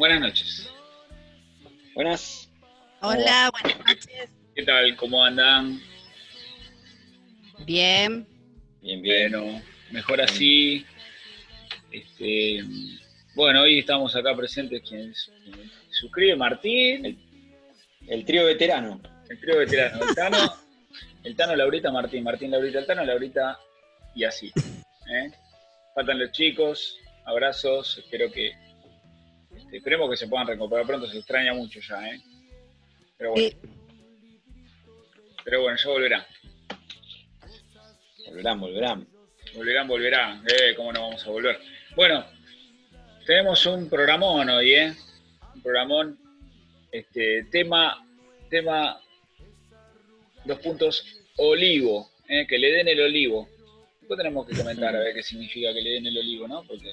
[0.00, 0.70] Buenas noches.
[1.94, 2.50] Buenas.
[3.02, 4.30] Hola, buenas noches.
[4.54, 4.96] ¿Qué tal?
[4.96, 5.78] ¿Cómo andan?
[7.66, 8.26] Bien.
[8.80, 9.30] Bien, bien.
[9.32, 10.86] Bueno, mejor así.
[11.92, 12.64] Este,
[13.34, 15.12] bueno, hoy estamos acá presentes quien,
[15.44, 17.18] quien suscribe, Martín, El,
[18.08, 19.02] el trío veterano.
[19.28, 20.54] el trío veterano, el Tano,
[21.24, 23.58] el Tano, Laurita, Martín, Martín, Laurita, el Tano, Laurita
[24.14, 24.50] y así.
[25.12, 25.30] ¿eh?
[25.94, 28.69] Faltan los chicos, abrazos, espero que
[29.72, 32.20] esperemos que se puedan recuperar pronto, se extraña mucho ya, ¿eh?
[33.16, 33.56] Pero bueno, Sí.
[35.44, 36.24] pero bueno, ya volverán.
[38.26, 39.08] Volverán, volverán.
[39.54, 40.44] Volverán, volverán.
[40.46, 41.58] Eh, ¿Cómo no vamos a volver?
[41.96, 42.24] Bueno,
[43.26, 44.94] tenemos un programón hoy, ¿eh?
[45.54, 46.18] Un programón.
[46.92, 48.04] Este, tema,
[48.48, 49.00] tema,
[50.44, 51.04] dos puntos,
[51.36, 52.46] olivo, ¿eh?
[52.48, 53.48] que le den el olivo.
[54.00, 56.62] Después tenemos que comentar a ver qué significa que le den el olivo, ¿no?
[56.64, 56.92] Porque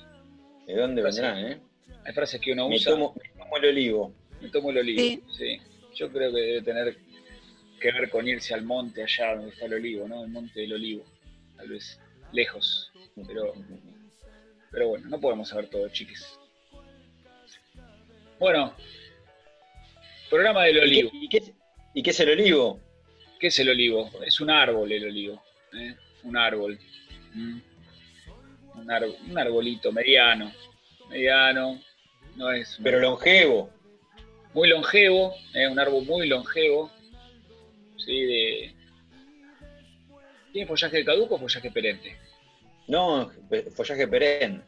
[0.67, 1.59] ¿De dónde vendrán, eh?
[2.07, 2.91] Hay frases que uno Me usa.
[2.93, 4.13] tomo, me tomo el olivo.
[4.41, 5.23] Me tomo el olivo, Sí.
[5.37, 5.61] sí.
[5.95, 6.97] Yo creo que debe tener
[7.81, 10.23] que ver con irse al monte allá donde está el olivo, ¿no?
[10.23, 11.03] El monte del olivo.
[11.55, 11.99] Tal vez
[12.31, 12.91] lejos.
[13.27, 13.53] Pero,
[14.71, 16.39] pero bueno, no podemos saber todo, chiques.
[18.39, 18.73] Bueno,
[20.29, 21.09] programa del ¿Y qué, olivo.
[21.13, 21.53] y qué-
[21.95, 22.79] y qué es el olivo?
[23.39, 24.09] ¿Qué es el olivo?
[24.25, 25.43] Es un árbol el olivo.
[25.73, 25.95] ¿eh?
[26.23, 26.79] Un árbol.
[27.33, 27.59] Mm.
[28.75, 30.51] Un, ar- un arbolito mediano.
[31.09, 31.81] Mediano.
[32.37, 33.69] No es Pero longevo.
[34.53, 36.91] muy longevo, es un árbol muy longevo,
[37.97, 38.21] ¿sí?
[38.23, 38.75] De...
[40.53, 42.15] ¿Tiene follaje caduco o follaje perenne?
[42.87, 43.29] No,
[43.75, 44.61] follaje perenne.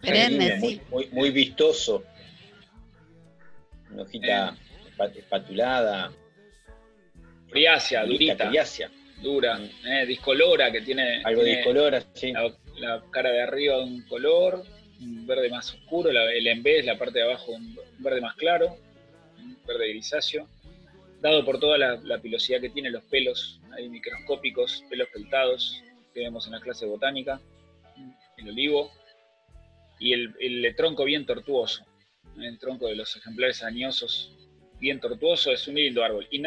[0.00, 0.80] Perenne, muy, sí.
[0.90, 2.02] muy, muy vistoso.
[3.90, 4.56] Una hojita
[4.90, 6.12] espa- espatulada.
[7.48, 8.90] Friácea, durita, coriácea.
[9.22, 10.06] dura, ¿eh?
[10.06, 12.32] discolora, que tiene, Algo tiene discolora, sí.
[12.32, 14.64] la, la cara de arriba de un color,
[15.02, 18.76] un verde más oscuro, el en vez, la parte de abajo un verde más claro,
[19.38, 20.48] un verde grisáceo,
[21.20, 26.46] dado por toda la, pilosidad que tiene los pelos ahí microscópicos, pelos peltados que vemos
[26.46, 27.40] en la clase botánica,
[28.36, 28.90] el olivo,
[29.98, 31.84] y el, el tronco bien tortuoso,
[32.36, 34.36] el tronco de los ejemplares añosos
[34.80, 36.26] bien tortuoso, es un lindo árbol.
[36.30, 36.42] Y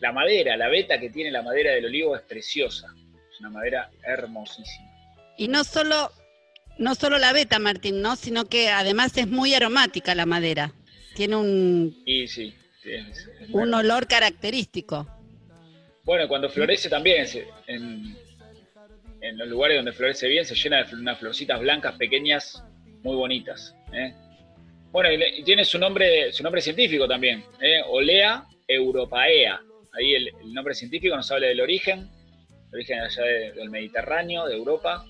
[0.00, 2.88] la madera, la veta que tiene la madera del olivo es preciosa,
[3.30, 4.90] es una madera hermosísima.
[5.36, 6.10] Y no solo,
[6.78, 8.16] no solo la beta, Martín, ¿no?
[8.16, 10.72] Sino que además es muy aromática la madera.
[11.14, 15.06] Tiene un, Y sí, sí, es- es un olor característico.
[16.04, 18.16] Bueno, cuando florece también, se- en,
[19.20, 22.62] en los lugares donde florece bien, se llena de unas florcitas blancas pequeñas,
[23.02, 23.74] muy bonitas.
[23.92, 24.12] ¿eh?
[24.92, 27.80] Bueno, y, tiene su nombre, su nombre científico también, ¿eh?
[27.88, 29.60] Olea europaea.
[29.92, 32.08] Ahí el, el nombre científico nos habla del origen,
[32.70, 35.06] el origen allá de- del Mediterráneo, de Europa.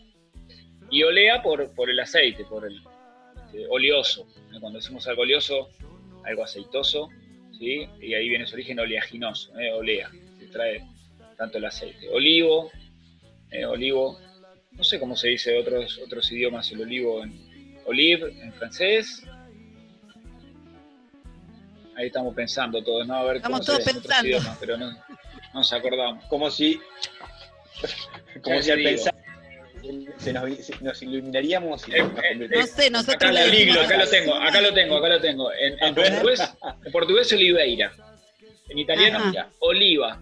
[0.95, 2.81] Y olea por, por el aceite, por el
[3.55, 4.29] este, oleoso.
[4.53, 4.61] ¿eh?
[4.61, 5.69] Cuando decimos algo oleoso,
[6.25, 7.09] algo aceitoso,
[7.59, 7.89] ¿sí?
[8.01, 9.73] y ahí viene su origen oleaginoso, ¿eh?
[9.73, 10.87] olea, que trae
[11.37, 12.09] tanto el aceite.
[12.11, 12.71] Olivo,
[13.51, 14.21] eh, olivo,
[14.71, 19.25] no sé cómo se dice de otros, otros idiomas el olivo en olive en francés.
[21.97, 23.15] Ahí estamos pensando todos, ¿no?
[23.15, 24.29] A ver Estamos cómo todos se dice en otros pensando.
[24.29, 25.01] idiomas, pero no, no
[25.55, 26.25] nos acordamos.
[26.27, 26.79] Como si,
[28.43, 29.14] como si al pensar
[30.25, 34.07] se nos, se- nos iluminaríamos y Eh, nos eh, No sé, nosotros Acá, lo- acá
[34.11, 35.53] tengo, acá lo tengo, acá lo tengo.
[35.53, 36.41] En, portugués,
[36.85, 37.93] en portugués oliveira.
[38.69, 39.49] En italiano, Ajá.
[39.61, 40.21] oliva.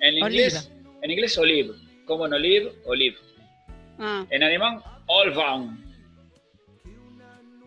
[0.00, 0.70] En inglés,
[1.02, 1.74] en inglés olive.
[2.06, 3.16] Como en olive, olive.
[3.98, 5.78] Ah, En alemán, Olvaum.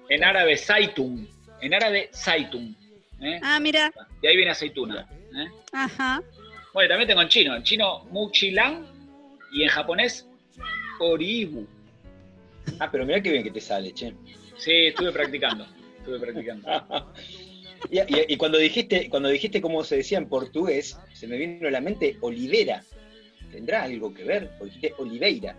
[0.09, 1.27] En árabe, Zaytun.
[1.61, 2.75] En árabe, Zaytun.
[3.21, 3.39] ¿eh?
[3.43, 3.91] Ah, mira.
[4.21, 5.07] Y ahí viene aceituna.
[5.35, 5.47] ¿eh?
[5.73, 6.21] Ajá.
[6.73, 7.55] Bueno, también tengo en chino.
[7.55, 8.85] En chino, Muchilan.
[9.51, 10.27] Y en japonés,
[10.99, 11.67] Oribu.
[12.79, 14.13] Ah, pero mirá qué bien que te sale, che.
[14.57, 15.65] Sí, estuve practicando.
[15.99, 16.67] Estuve practicando.
[17.91, 21.67] Y, y- y cuando dijiste, cuando dijiste cómo se decía en portugués, se me vino
[21.67, 22.83] a la mente olivera.
[23.51, 24.49] ¿Tendrá algo que ver?
[24.57, 25.55] Porque dijiste oliveira.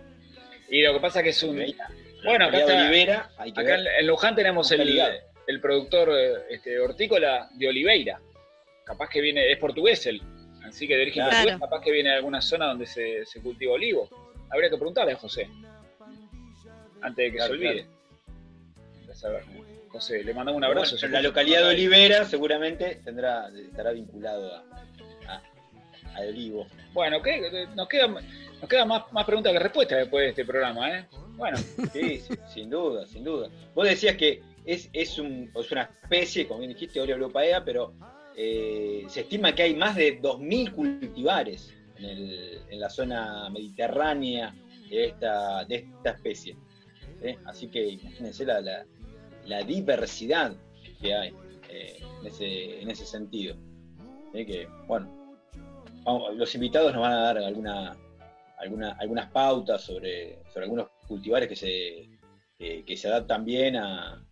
[0.69, 1.51] Y lo que pasa que es un.
[1.51, 1.87] Oliveira.
[2.25, 2.81] Bueno, acá La está.
[2.81, 3.87] olivera, hay que Acá ver.
[4.01, 5.13] en Luján tenemos el, ligado.
[5.47, 8.19] el productor eh, este, hortícola de Oliveira.
[8.83, 10.21] Capaz que viene, es portugués él.
[10.65, 11.37] Así que de origen Claro.
[11.37, 14.09] portugués, capaz que viene de alguna zona donde se, se cultiva olivo.
[14.49, 15.47] Habría que preguntarle a José.
[17.01, 17.85] Antes de que Claro, se olvide.
[19.11, 19.43] A saber.
[19.89, 20.95] José, le mandamos un abrazo.
[20.99, 24.63] Bueno, la localidad de Olivera seguramente tendrá, estará vinculado a,
[25.27, 25.41] a-
[26.21, 26.67] olivo.
[26.93, 27.67] Bueno, ¿qué?
[27.75, 28.13] Nos quedan
[28.59, 31.07] nos quedan más, más preguntas que respuestas después de este programa, ¿eh?
[31.37, 31.57] Bueno,
[31.93, 32.21] Sí,
[32.53, 33.49] sin duda, sin duda.
[33.73, 37.93] Vos decías que es, es, un- es una especie, como bien dijiste, europaea, pero
[38.35, 44.53] eh, se estima que hay más de 2.000 cultivares en, el- en la zona mediterránea
[44.89, 46.55] de esta, de esta especie.
[47.21, 47.37] ¿Eh?
[47.45, 48.85] Así que imagínense la, la-
[49.45, 50.53] la diversidad
[51.01, 51.33] que hay
[51.69, 53.55] eh, en, ese, en ese sentido.
[54.33, 54.45] ¿eh?
[54.45, 55.33] Que, bueno,
[56.03, 57.95] vamos, los invitados nos van a dar alguna,
[58.57, 62.09] alguna, algunas pautas sobre, sobre algunos cultivares que se,
[62.57, 64.23] que, que se adaptan bien a,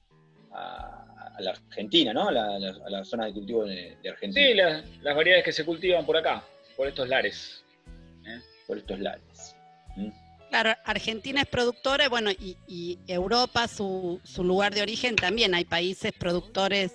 [0.52, 1.04] a-
[1.38, 2.30] a la Argentina, ¿no?
[2.30, 5.46] A la, la- a la zona de cultivo de, de Argentina, sí, las, las variedades
[5.46, 6.44] que se cultivan por acá,
[6.76, 7.64] por estos lares.
[8.68, 9.56] por estos lares.
[9.96, 10.10] ¿Mm?
[10.60, 15.54] Claro, Argentina es productora y bueno, y, y Europa, su, su lugar de origen también.
[15.54, 16.94] Hay países productores,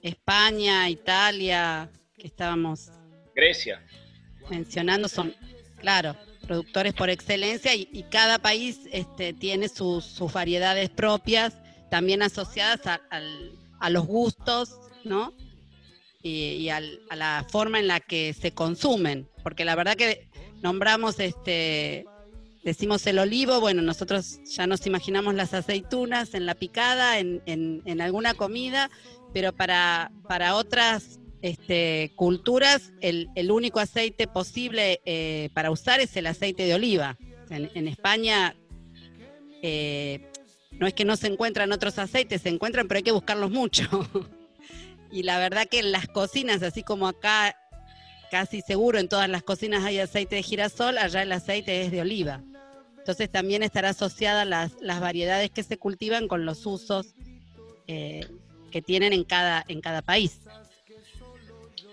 [0.00, 2.90] España, Italia, que estábamos
[3.34, 3.82] Grecia.
[4.48, 5.34] mencionando, son,
[5.76, 6.16] claro,
[6.46, 11.52] productores por excelencia y, y cada país este, tiene sus, sus variedades propias,
[11.90, 15.34] también asociadas a, al- a los gustos, ¿no?
[16.22, 20.26] Y, y al- a la forma en la que se consumen, porque la verdad que
[20.62, 22.06] nombramos este...
[22.64, 28.00] Decimos el olivo, bueno, nosotros ya nos imaginamos las aceitunas en la picada, en, en-
[28.00, 28.88] alguna comida,
[29.34, 36.16] pero para, para otras este, culturas, el, el único aceite posible eh, para usar es
[36.16, 37.16] el aceite de oliva.
[37.50, 38.54] En, en España
[39.62, 40.30] eh,
[40.72, 43.84] no es que no se encuentran otros aceites, se encuentran, pero hay que buscarlos mucho.
[45.10, 47.56] y la verdad que en las cocinas, así como acá,
[48.30, 52.00] casi seguro en todas las cocinas hay aceite de girasol, allá el aceite es de
[52.02, 52.42] oliva.
[53.02, 57.16] Entonces también estará asociada las, las variedades que se cultivan con los usos
[57.88, 58.20] eh,
[58.70, 60.38] que tienen en cada, en cada país.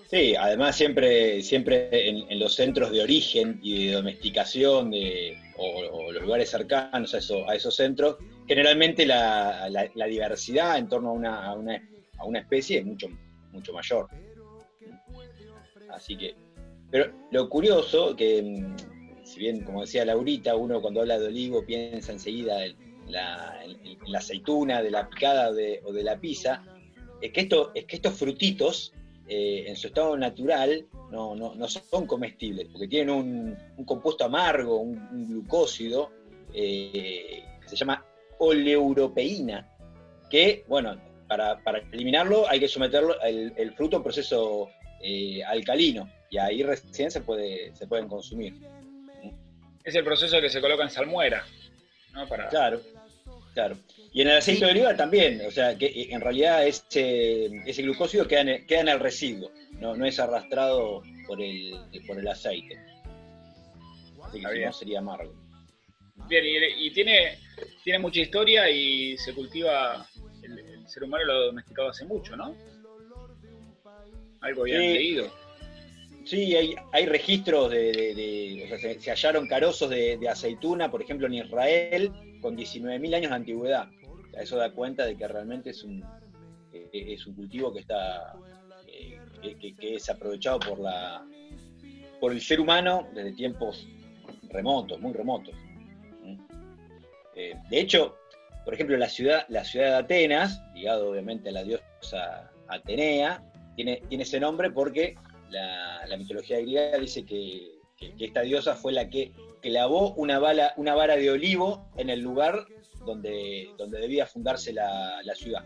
[0.07, 6.21] Sí, además siempre, siempre en, los centros de origen y de domesticación de, o, los
[6.21, 8.17] lugares cercanos a, eso- a esos centros,
[8.47, 11.81] generalmente la, la- la diversidad en torno a una, a una,
[12.19, 13.07] a una especie es mucho,
[13.51, 14.07] mucho mayor.
[15.91, 16.35] Así que,
[16.91, 18.63] pero lo curioso, que
[19.29, 22.75] si bien, como decía Laurita, uno cuando habla de olivo piensa enseguida en
[23.07, 23.59] la,
[24.15, 26.63] aceituna, de la picada o de, la pizza,
[27.21, 28.93] es que, esto, es que estos frutitos
[29.27, 34.77] eh, en su estado natural no, no- no son comestibles, porque tienen un, compuesto amargo,
[34.77, 36.11] un, glucósido,
[36.53, 38.03] eh, que se llama
[38.39, 39.69] oleuropeína,
[40.29, 41.59] que, bueno, para,
[41.91, 44.69] eliminarlo hay que someterlo el fruto a un proceso
[45.01, 48.53] eh, alcalino, y ahí recién se, puede, se pueden consumir.
[49.89, 51.43] Es el proceso que se coloca en salmuera.
[52.13, 52.27] ¿no?
[52.27, 52.79] Para, Claro,
[53.55, 53.75] claro.
[54.13, 54.65] Y en el aceite Sí.
[54.65, 58.65] de oliva también, o sea, que eh, en realidad ese, ese glucósido queda en, el,
[58.67, 61.73] queda en el residuo, no, no es arrastrado por el,
[62.05, 62.77] por el aceite.
[64.23, 64.65] Así que si bien.
[64.67, 65.33] no sería amargo.
[66.27, 67.39] Bien, y, y tiene,
[67.83, 70.05] tiene mucha historia y se cultiva,
[70.43, 72.55] el, el ser humano lo ha domesticado hace mucho, ¿no?
[74.41, 74.71] Algo Sí.
[74.71, 75.31] leído.
[76.29, 81.33] Sí, hay, hay registros de, o sea, se, hallaron carozos de, aceituna, por ejemplo, en
[81.33, 83.87] Israel, con 19.000 años de antigüedad.
[84.39, 86.03] Eso da cuenta de que realmente es un,
[86.71, 88.35] eh, es un cultivo que está
[88.85, 89.17] eh,
[89.79, 91.25] que es aprovechado por la
[92.19, 93.87] por el ser humano desde tiempos
[94.49, 95.55] remotos, muy remotos.
[96.23, 96.37] ¿Mm?
[97.37, 98.17] Eh, de hecho,
[98.65, 103.43] por ejemplo, la ciudad, la ciudad de Atenas, ligado obviamente a la diosa Atenea,
[103.75, 105.15] tiene, tiene ese nombre porque
[105.49, 110.39] la, la mitología griega dice que, que- que esta diosa fue la que clavó una,
[110.39, 112.65] bala, una vara de olivo en el lugar
[113.05, 115.65] donde, donde debía fundarse la, la ciudad.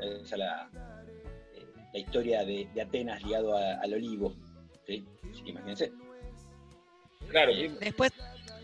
[0.00, 0.70] Esa es la,
[1.54, 4.34] eh, la historia de, de Atenas ligado a- al olivo.
[4.86, 5.04] ¿sí?
[5.30, 5.92] Así que imagínense.
[7.28, 8.12] Claro, Eh, Después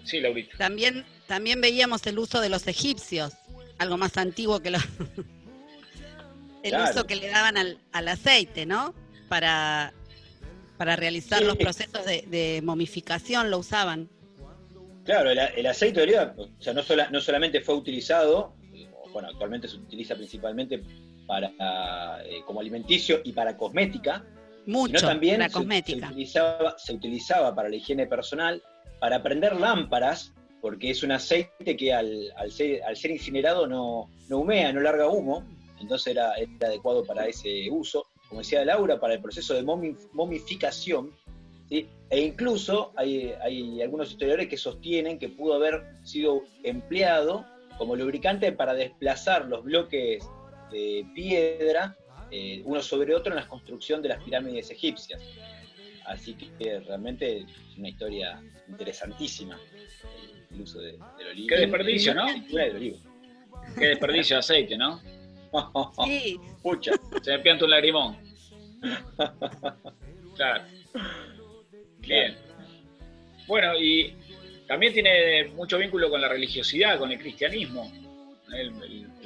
[0.04, 0.56] sí, Laurita.
[0.58, 3.35] también, también veíamos el uso de los egipcios,
[3.78, 4.78] algo más antiguo que lo...
[6.62, 6.90] el Claro.
[6.90, 8.92] uso que le daban al, al aceite, ¿no?
[9.28, 9.92] Para,
[10.76, 11.45] para realizar Sí.
[11.45, 14.09] los procesos de, de momificación lo usaban.
[15.04, 18.54] Claro, el, el aceite de oliva, o sea, no, sola- no solamente fue utilizado,
[19.12, 20.83] bueno, actualmente se utiliza principalmente
[21.26, 24.25] para eh, como alimenticio y para cosmética,
[24.66, 26.06] Mucho sino también para se- cosmética.
[26.09, 28.62] Se, utilizaba, se utilizaba para la higiene personal,
[29.00, 34.11] para prender lámparas, porque es un aceite que al, al ser, al ser incinerado no,
[34.28, 35.45] no humea, no larga humo,
[35.80, 38.06] entonces era, era adecuado para ese uso.
[38.28, 41.12] Como decía Laura, para el proceso de momificación,
[41.68, 41.88] ¿sí?
[42.11, 47.47] e incluso hay, hay algunos historiadores que sostienen que pudo haber sido empleado
[47.78, 50.28] como lubricante para desplazar los bloques
[50.71, 51.97] de piedra
[52.30, 55.21] eh, uno sobre otro en la construcción de las pirámides egipcias.
[56.06, 59.59] Así que realmente es una historia interesantísima
[60.52, 61.49] el uso de, del olivo.
[61.49, 62.26] Qué desperdicio, ¿no?
[63.78, 65.00] Qué desperdicio de aceite, ¿no?
[66.05, 66.41] Sí.
[66.62, 66.93] Pucha.
[67.23, 68.17] Se me pianta un lagrimón.
[70.37, 70.65] Claro.
[72.00, 72.37] Bien.
[73.47, 74.15] Bueno, y
[74.67, 77.91] también tiene mucho vínculo con la religiosidad, con el cristianismo.
[78.53, 78.73] El,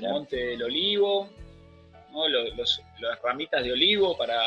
[0.01, 1.29] monte del olivo,
[3.01, 4.41] las ramitas de olivo para,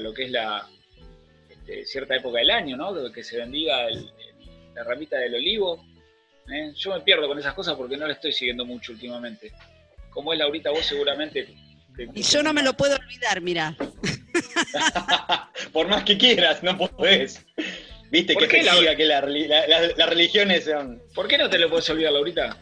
[0.00, 0.68] lo que es la
[1.48, 3.12] este, cierta época del año, ¿no?
[3.12, 3.86] que se bendiga
[4.74, 5.84] la ramita del olivo.
[6.52, 6.72] ¿eh?
[6.74, 9.52] Yo me pierdo con esas cosas porque no la estoy siguiendo mucho últimamente.
[10.16, 11.46] Como es Laurita, vos seguramente...
[12.14, 13.76] y yo no me lo puedo olvidar, mira.
[15.74, 17.44] Por más que quieras, no podés.
[18.10, 21.02] Viste que te diga que las religiones son.
[21.14, 22.56] ¿Por qué no te lo puedes olvidar, Laurita?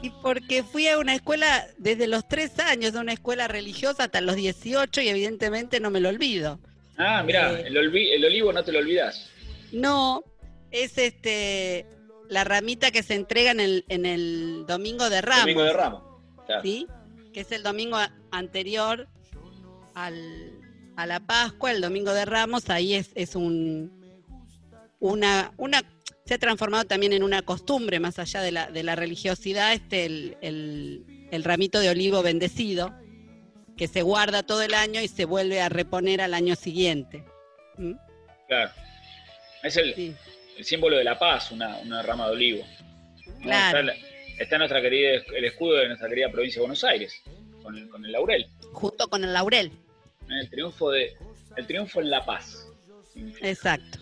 [0.00, 4.22] Y porque fui a una escuela desde los tres años, a una escuela religiosa hasta
[4.22, 6.58] los 18 y evidentemente no me lo olvido.
[6.96, 9.28] Ah, mira, eh, el, el, olivo no te lo olvidas.
[9.72, 10.24] No,
[10.70, 11.84] es este
[12.28, 15.42] la ramita que se entrega en el, en el Domingo de Ramos.
[15.42, 16.02] Domingo de Ramos,
[16.62, 16.86] ¿Sí?
[17.32, 17.98] Que es el domingo
[18.30, 19.08] anterior
[19.94, 20.52] al,
[20.96, 23.92] a la Pascua, el Domingo de Ramos, ahí es, es un,
[25.00, 25.82] una, una,
[26.24, 30.06] se ha transformado también en una costumbre, más allá de la, de la religiosidad, este,
[30.06, 30.36] el,
[31.30, 32.94] el, ramito de olivo bendecido,
[33.76, 37.24] que se guarda todo el año y se vuelve a reponer al año siguiente.
[37.76, 37.92] ¿Mm?
[38.48, 38.72] Claro.
[39.62, 40.16] Es el,
[40.56, 42.66] el, símbolo de la paz, una, una rama de olivo.
[43.42, 43.92] Claro.
[44.38, 47.22] Está, nuestra querida, el escudo de nuestra querida provincia de Buenos Aires,
[47.62, 48.46] con el, con el laurel.
[48.72, 49.72] Junto con el laurel.
[50.28, 51.16] El triunfo de
[51.56, 52.68] el triunfo en la paz.
[53.40, 53.98] Exacto.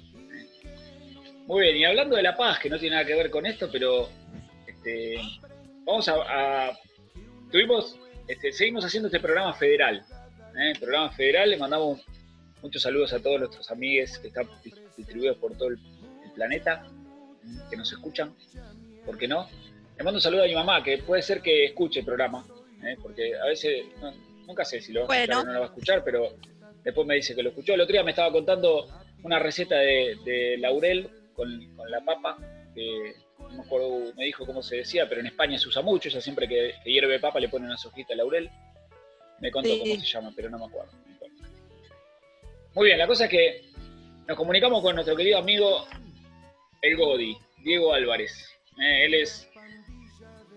[1.47, 3.69] Muy bien, y hablando de la paz, que no tiene nada que ver con esto,
[3.71, 4.09] pero
[4.67, 5.21] este,
[5.85, 6.73] vamos a,
[7.51, 10.05] tuvimos, este, seguimos haciendo este programa federal.
[10.59, 10.73] ¿eh?
[10.81, 12.01] Programa federal, le mandamos
[12.63, 14.49] muchos saludos a todos nuestros amigos que están
[14.97, 15.79] distribuidos por todo el,
[16.35, 16.87] planeta,
[17.71, 18.35] que nos escuchan,
[19.07, 19.49] ¿por qué no?
[19.97, 22.45] Le mando un saludo a mi mamá, que puede ser que escuche el programa,
[22.83, 22.97] ¿eh?
[23.01, 23.87] porque a veces
[24.47, 26.37] Nunca sé si lo va a escuchar o no lo va a escuchar, pero
[26.83, 27.75] después me dice que lo escuchó.
[27.75, 28.87] El otro día me estaba contando
[29.23, 31.49] una receta de, laurel con,
[31.89, 32.37] la papa,
[32.75, 36.09] que no me acuerdo, me dijo cómo se decía, pero en España se usa mucho,
[36.09, 38.51] ella siempre que, hierve papa le pone una hojita de laurel.
[39.41, 40.93] Me contó cómo se llama, pero no me acuerdo.
[42.75, 43.65] Muy bien, la cosa es que
[44.27, 45.87] nos comunicamos con nuestro querido amigo
[46.85, 48.55] El Godi, Diego Álvarez.
[48.79, 49.49] Eh, él es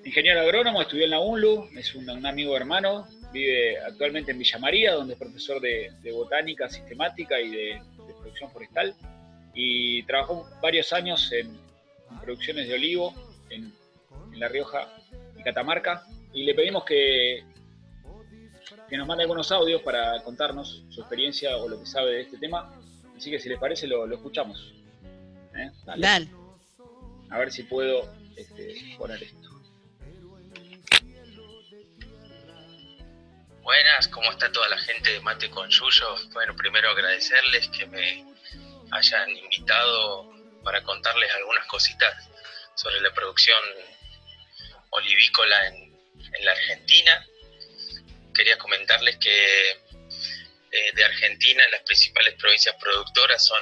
[0.04, 4.94] ingeniero agrónomo, estudió en la UNLU, es un, amigo hermano, vive actualmente en Villa María,
[4.94, 7.82] donde es profesor de, botánica sistemática y de,
[8.20, 8.94] producción forestal.
[9.54, 11.58] Y trabajó varios años en,
[12.22, 13.14] producciones de olivo
[13.50, 13.74] en,
[14.34, 14.86] La Rioja
[15.38, 16.06] y Catamarca.
[16.34, 17.46] Y le pedimos que,
[18.90, 22.38] que nos mande algunos audios para contarnos su experiencia o lo que sabe de este
[22.38, 22.78] tema.
[23.16, 24.77] Así que si les parece lo, escuchamos.
[25.58, 25.72] ¿Eh?
[25.86, 26.30] Dale.
[27.30, 29.50] A ver si puedo este, poner esto.
[33.64, 36.16] Buenas, ¿cómo está toda la gente de Mate con Yuyo?
[36.32, 38.26] Bueno, primero agradecerles que me
[38.92, 40.32] hayan invitado
[40.64, 42.30] para contarles algunas cositas
[42.76, 43.60] sobre la producción
[44.92, 45.88] olivícola en,
[46.46, 47.26] la Argentina.
[48.34, 53.62] Quería comentarles que eh, de Argentina las principales provincias productoras son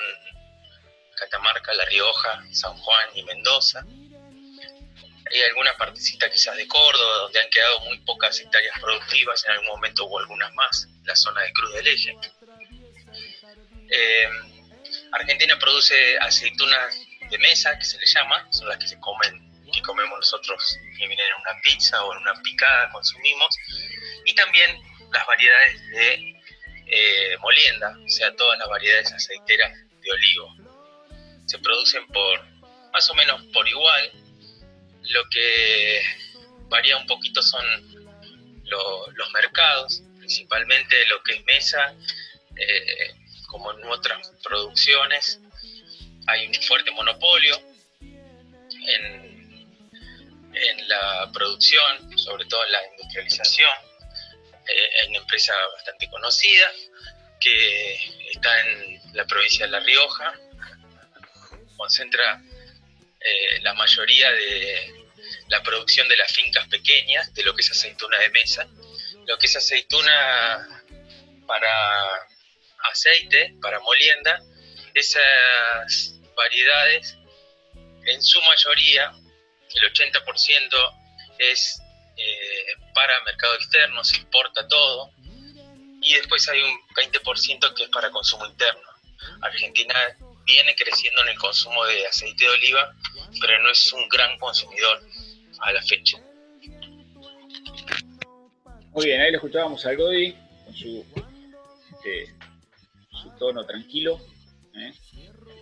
[1.15, 3.85] Catamarca, La Rioja, San Juan y Mendoza
[5.31, 9.67] hay alguna partecita quizás de Córdoba, donde han quedado muy pocas hectáreas productivas, en algún
[9.67, 12.17] momento hubo algunas más, la zona de Cruz del Eje.
[13.89, 14.29] Eh,
[15.11, 19.81] Argentina produce aceitunas de mesa, que se le llama, son las que se comen, que
[19.81, 23.55] comemos nosotros, que vienen en una pizza o en una picada, consumimos,
[24.25, 24.79] y también
[25.11, 26.41] las variedades de
[26.87, 30.64] eh, molienda, o sea, todas las variedades aceiteras de olivo.
[31.45, 32.43] Se producen por
[32.91, 34.11] más o menos por igual,
[35.01, 36.01] lo que
[36.69, 37.65] varía un poquito son
[38.63, 41.93] los mercados, principalmente lo que es mesa,
[42.55, 43.13] eh,
[43.47, 45.39] como en otras producciones,
[46.27, 47.61] hay un fuerte monopolio
[48.87, 49.35] en,
[50.87, 53.69] la producción, sobre todo en la industrialización.
[54.67, 56.71] Eh, hay una empresa bastante conocida
[57.41, 57.95] que
[58.31, 60.33] está en la provincia de La Rioja,
[61.75, 62.41] concentra
[63.19, 65.05] eh, la mayoría de
[65.47, 68.67] la producción de las fincas pequeñas, de lo que es aceituna de mesa.
[69.25, 70.83] Lo que es aceituna
[71.47, 72.27] para
[72.91, 74.41] aceite, para molienda,
[74.93, 77.17] esas variedades
[78.05, 79.11] en su mayoría,
[79.73, 80.95] el 80%
[81.39, 81.81] es
[82.17, 85.11] eh, para mercado externo, se importa todo,
[86.01, 88.81] y después hay un 20% que es para consumo interno.
[89.41, 89.95] Argentina
[90.45, 92.95] viene creciendo en el consumo de aceite de oliva,
[93.41, 95.01] pero no es un gran consumidor
[95.59, 96.17] a la fecha.
[98.91, 100.33] Muy bien, ahí lo escuchábamos al Godi
[100.63, 101.05] con su,
[101.95, 102.33] este,
[103.21, 104.19] su tono tranquilo.
[104.75, 104.93] ¿eh?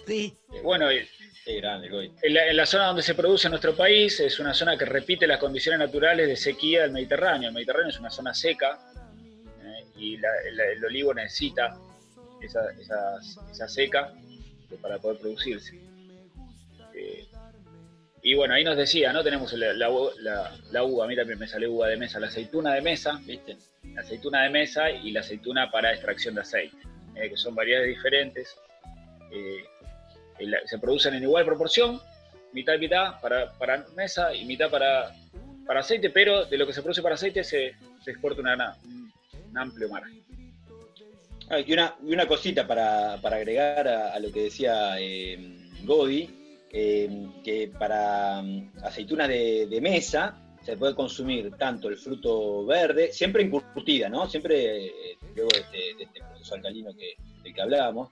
[0.05, 0.37] Sí.
[0.53, 1.07] Eh, Bueno, eh,
[1.45, 2.13] grande, Goy.
[2.21, 4.85] en la, en la zona donde se produce en nuestro país es una zona que
[4.85, 7.49] repite las condiciones naturales de sequía del Mediterráneo.
[7.49, 8.79] El Mediterráneo es una zona seca
[9.63, 9.85] ¿eh?
[9.97, 11.75] y la- la- el olivo necesita
[12.41, 14.13] esa, esas- esa seca
[14.81, 15.79] para poder producirse.
[16.93, 17.27] Eh,
[18.21, 19.23] y bueno, ahí nos decía, ¿no?
[19.23, 23.19] Tenemos la, uva, a mí también me sale uva de mesa, la aceituna de mesa,
[23.25, 23.57] ¿Viste?
[23.93, 26.77] la aceituna de mesa y la aceituna para extracción de aceite,
[27.15, 28.55] eh, que son variedades diferentes.
[29.31, 29.65] eh,
[30.65, 32.01] se producen en igual proporción,
[32.53, 35.13] mitad y mitad para, para mesa y mitad para,
[35.65, 37.75] para aceite, pero de lo que se produce para aceite se,
[38.05, 40.23] exporta una, un amplio margen.
[41.49, 45.37] Ah, y, una, y una cosita para, para agregar a, lo que decía eh,
[45.83, 46.29] Godi,
[46.71, 53.11] eh, que para mm, aceitunas de, de mesa se puede consumir tanto el fruto verde,
[53.11, 54.29] siempre encurtida, ¿no?
[54.29, 54.91] Siempre eh,
[55.35, 58.09] luego de este, de este proceso alcalino que, del que hablábamos.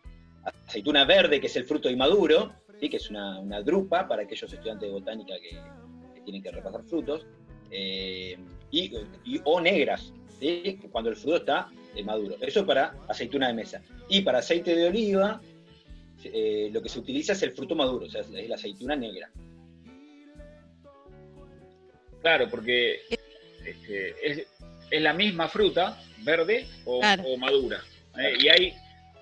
[0.68, 2.90] Aceituna verde, que es el fruto inmaduro, ¿sí?
[2.90, 5.58] que es una, una drupa para aquellos estudiantes de botánica que,
[6.24, 7.26] tienen que repasar frutos,
[7.72, 8.38] eh,
[8.70, 8.92] y,
[9.44, 10.14] o negras,
[10.92, 12.36] cuando el fruto está eh, maduro.
[12.42, 13.82] Eso es para aceituna de mesa.
[14.10, 15.42] Y para aceite de oliva,
[16.24, 19.30] eh, lo que se utiliza es el fruto maduro, o sea, es la aceituna negra.
[22.22, 23.00] Claro, porque
[23.66, 24.48] este, es,
[24.92, 27.24] es la misma fruta, verde o, Claro.
[27.24, 27.82] o madura.
[28.20, 28.34] ¿eh?
[28.40, 28.74] Y hay,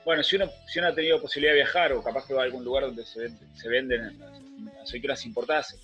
[0.03, 2.45] bueno, si uno, si uno ha tenido posibilidad de viajar o capaz que va a
[2.45, 4.19] algún lugar donde se venden
[4.81, 5.77] aceitunas importadas,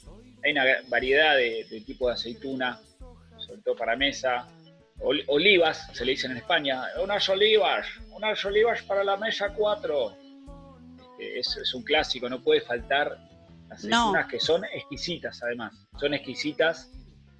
[0.43, 2.79] hay una variedad de, de tipos de aceituna,
[3.37, 4.47] sobre todo para mesa.
[4.99, 10.17] Ol- olivas, se le dicen en España, unas olivas, unas olivas para la mesa 4.
[11.19, 13.17] Es, es un clásico, no puede faltar
[13.69, 15.73] aceitunas que son exquisitas además.
[15.99, 16.91] Son exquisitas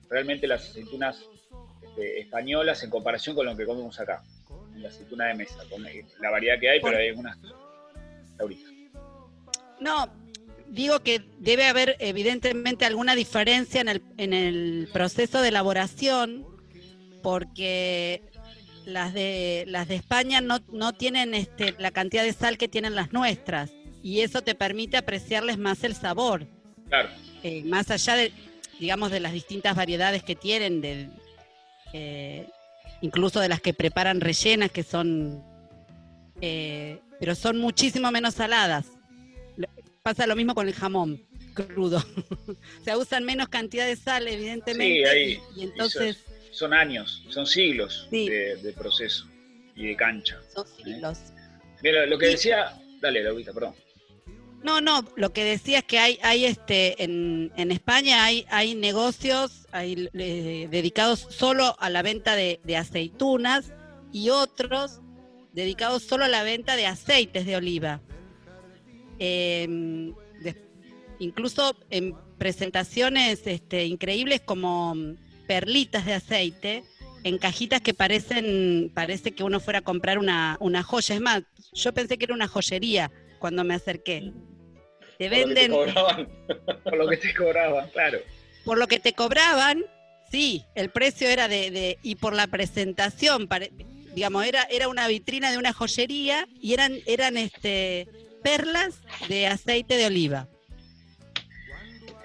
[0.09, 1.17] realmente las aceitunas
[1.81, 4.23] este, españolas en comparación con lo que comemos acá.
[4.75, 7.37] La aceituna de mesa, con la variedad que hay, pero hay algunas
[8.39, 8.69] ahorita.
[9.79, 10.09] No,
[10.67, 16.45] digo que debe haber evidentemente alguna diferencia en el, en el proceso de elaboración,
[17.25, 18.21] porque
[18.85, 22.93] las de las de España no, no tienen este, la cantidad de sal que tienen
[22.93, 23.71] las nuestras,
[24.03, 26.45] y eso te permite apreciarles más el sabor,
[26.87, 27.09] Claro,
[27.41, 28.31] eh, más allá de,
[28.79, 31.09] digamos, de las distintas variedades que tienen, de,
[31.93, 32.47] eh,
[33.01, 35.43] incluso de las que preparan rellenas, que son,
[36.41, 38.85] eh, pero son muchísimo menos saladas.
[40.03, 41.19] Pasa lo mismo con el jamón
[41.55, 41.97] crudo.
[42.47, 45.09] o sea, usan menos cantidad de sal, evidentemente.
[45.09, 46.17] Sí, ahí- y, y entonces
[46.55, 48.29] son años, son siglos Sí.
[48.29, 49.27] de, de proceso
[49.75, 50.39] y de cancha.
[50.53, 51.19] son siglos.
[51.83, 53.75] Mira, lo que decía, dale, Laurita, perdón.
[54.63, 58.73] No, no, lo que decía es que hay, hay este, en, en España hay, hay
[58.73, 63.73] negocios hay, eh, dedicados solo a la venta de, de aceitunas
[64.11, 65.01] y otros
[65.53, 68.01] dedicados solo a la venta de aceites de oliva.
[69.19, 69.67] Eh,
[70.41, 70.55] de-
[71.19, 74.95] incluso en presentaciones este, increíbles como
[75.47, 76.83] perlitas de aceite,
[77.23, 81.15] en cajitas que parecen, parece que uno fuera a comprar una, una joya.
[81.15, 84.31] Es más, yo pensé que era una joyería cuando me acerqué.
[85.17, 86.29] Te Por lo que te venden cobraban.
[86.83, 88.19] Por lo que te cobraban, claro.
[88.65, 89.83] por lo que te cobraban,
[90.31, 93.71] sí, el precio era de, de- y por la presentación, pare-
[94.13, 98.07] digamos, era, era una vitrina de una joyería y eran, eran este
[98.43, 100.47] perlas de aceite de oliva.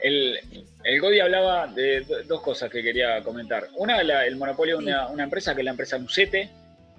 [0.02, 0.38] El,
[0.84, 3.68] el Godi hablaba de do- dos cosas que quería comentar.
[3.76, 6.50] Una, la- el monopolio de una, una empresa que es la empresa Nucete.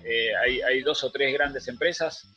[0.03, 2.27] Eh, hay, hay dos o tres grandes empresas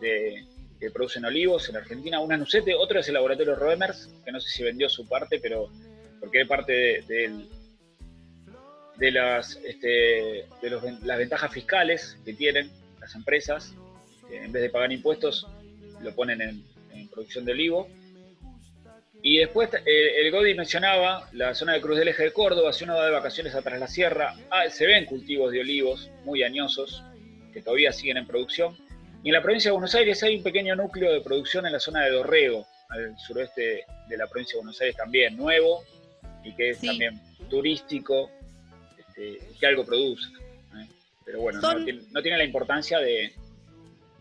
[0.00, 0.44] de-
[0.78, 2.20] que producen olivos en Argentina.
[2.20, 5.38] Una es Nucete, otra es el laboratorio Roemers, que no sé si vendió su parte,
[5.40, 5.70] pero
[6.20, 7.02] porque es parte
[8.98, 13.74] de, las, este, de los las ventajas fiscales que tienen las empresas.
[14.30, 15.46] en vez de pagar impuestos,
[16.02, 17.88] lo ponen en, en producción de olivo.
[19.28, 22.84] Y después eh, el Godi mencionaba la zona de Cruz del Eje de Córdoba, si
[22.84, 27.02] uno va de vacaciones atrás la sierra, ah, se ven cultivos de olivos muy añosos
[27.52, 28.76] que todavía siguen en producción.
[29.24, 31.80] Y en la provincia de Buenos Aires hay un pequeño núcleo de producción en la
[31.80, 35.82] zona de Dorrego, al suroeste de la provincia de Buenos Aires también, nuevo
[36.44, 36.86] y que es Sí.
[36.86, 38.30] también turístico,
[38.96, 40.28] este, que algo produce.
[40.76, 40.86] ¿eh?
[41.24, 43.32] pero bueno, Son- no, tiene, no tiene la importancia de,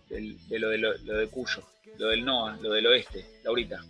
[0.10, 1.62] lo, de lo, lo de Cuyo,
[2.00, 3.84] lo del NOA, lo del oeste, Laurita.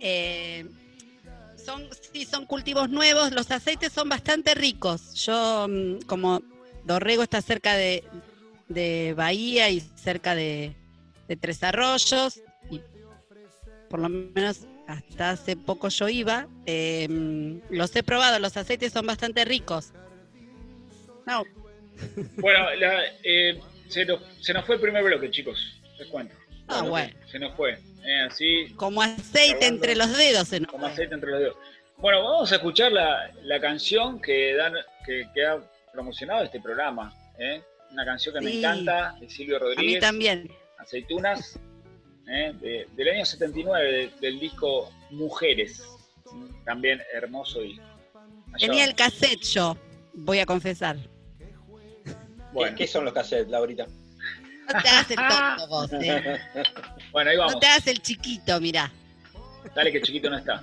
[0.00, 0.66] Eh,
[1.64, 5.14] son, sí, son cultivos nuevos, los aceites son bastante ricos.
[5.26, 6.42] Yo, mm, como
[6.84, 8.02] Dorrego está cerca de,
[8.68, 10.74] de Bahía y cerca de,
[11.28, 12.80] de Tres Arroyos, y
[13.88, 19.06] por lo menos hasta hace poco yo iba, eh, los he probado, los aceites son
[19.06, 19.92] bastante ricos.
[21.26, 21.44] No,
[22.38, 25.58] Bueno, la- eh, se, nos, se nos fue el primer bloque, chicos,
[25.98, 26.34] les cuento.
[26.70, 27.12] Ah, bueno.
[27.30, 27.78] Se nos fue.
[28.04, 30.48] Eh, así, como aceite entre los dedos.
[30.48, 30.92] se nos como fue.
[30.92, 31.56] aceite entre los dedos.
[31.98, 34.72] Bueno, vamos a escuchar la, la canción que, dan,
[35.04, 35.58] que, que ha
[35.92, 37.12] promocionado este programa.
[37.38, 37.62] ¿eh?
[37.92, 40.00] Una canción que me encanta, de Silvio A mí Rodríguez.
[40.00, 40.50] también.
[40.78, 41.58] Aceitunas,
[42.28, 42.52] ¿eh?
[42.60, 45.82] de- del año 79, de- del disco Mujeres.
[46.64, 47.78] También hermoso y.
[48.54, 49.76] allá Tenía el cassette yo,
[50.14, 50.96] voy a confesar.
[52.52, 53.86] Bueno, ¿Qué, qué son los cassettes, Laurita?
[54.72, 56.40] No te hagas el tonto vos, eh.
[57.12, 57.54] bueno, ahí vamos.
[57.54, 58.90] No te hagas el chiquito, mirá.
[59.74, 60.62] Dale que chiquito no está.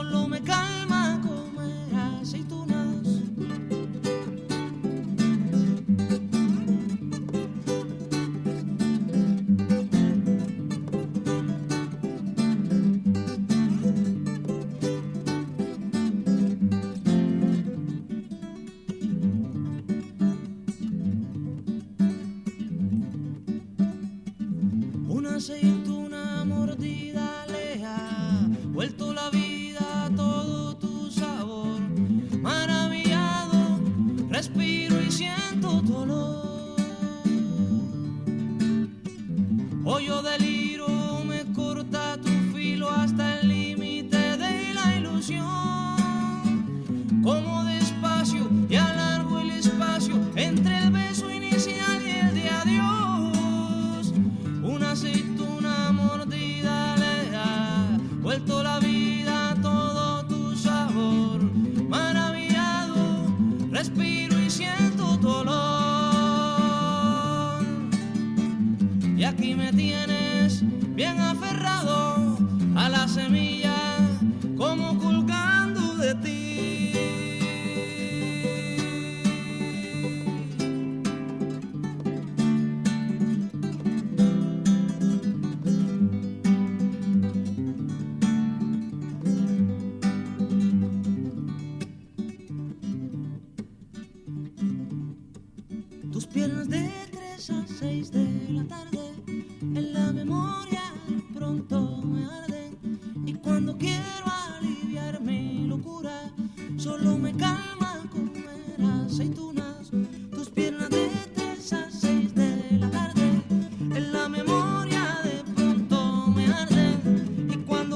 [0.00, 0.79] Solo me calma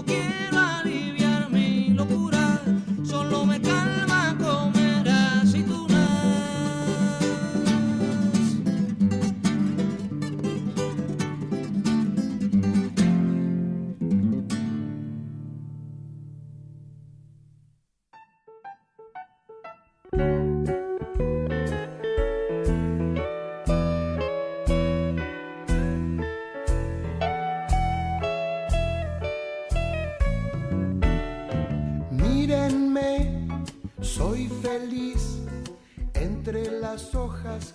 [0.07, 0.34] Yeah.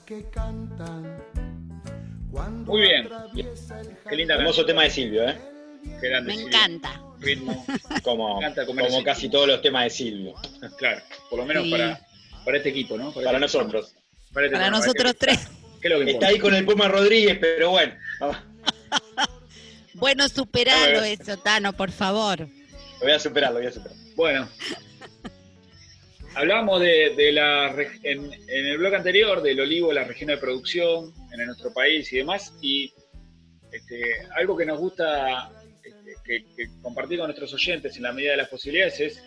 [0.09, 1.23] Que cantan.
[2.31, 3.07] Cuando Muy bien.
[4.09, 5.37] Qué linda Hermoso tema de Silvio, ¿eh?
[6.01, 6.47] Qué grande, Me Silvio.
[6.57, 7.01] encanta.
[7.19, 7.65] Ritmo,
[8.03, 10.33] Como, Me encanta como casi todos los temas de Silvio.
[10.79, 11.01] claro.
[11.29, 11.71] Por lo menos Sí.
[11.71, 11.99] para,
[12.43, 13.11] para este equipo, ¿no?
[13.13, 13.95] Para este- nosotros.
[14.33, 15.47] para este Para nosotros que- tres.
[15.79, 17.93] ¿Qué es lo que Está ahí con el Puma Rodríguez, pero bueno.
[19.93, 22.39] Bueno, superalo eso, Tano, por favor.
[22.39, 22.47] Lo
[23.01, 23.97] voy a superar, lo voy a superar.
[24.15, 24.47] Bueno,
[26.35, 31.45] hablábamos de, la en, en el blog anterior del olivo, la región de producción en
[31.45, 32.93] nuestro país y demás, y
[33.71, 34.01] este,
[34.35, 35.51] algo que nos gusta
[35.83, 39.23] este, que, compartir con nuestros oyentes en la medida de las posibilidades es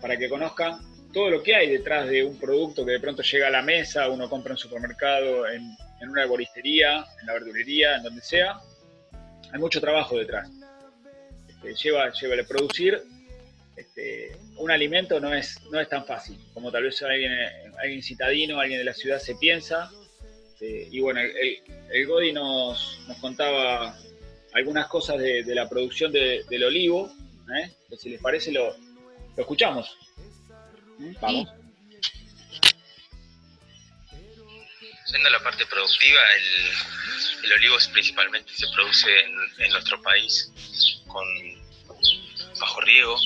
[0.00, 0.78] para que conozcan
[1.12, 4.08] todo lo que hay detrás de un producto que de pronto llega a la mesa,
[4.08, 5.76] uno compra en un supermercado, en,
[6.08, 8.58] una arboristería, en la verdulería, en donde sea.
[9.52, 10.50] Hay mucho trabajo detrás.
[11.48, 13.00] Este, lleva, lleva el producir
[14.56, 17.32] un alimento no es, no es tan fácil como tal vez alguien,
[17.82, 19.90] alguien citadino, alguien de la ciudad se piensa.
[20.52, 21.58] Este, y bueno, el,
[21.90, 23.98] el Godi nos, nos contaba
[24.52, 27.12] algunas cosas de, de la producción de- del olivo.
[27.60, 27.74] ¿eh?
[27.90, 28.68] Que si les parece, lo,
[29.36, 29.96] lo escuchamos.
[30.98, 31.14] ¿Mm?
[31.20, 31.48] Vamos.
[35.12, 39.32] Yendo a la parte productiva, el, el olivo es principalmente se produce en,
[39.64, 40.50] en nuestro país
[41.06, 41.24] con
[42.58, 43.16] bajo riego,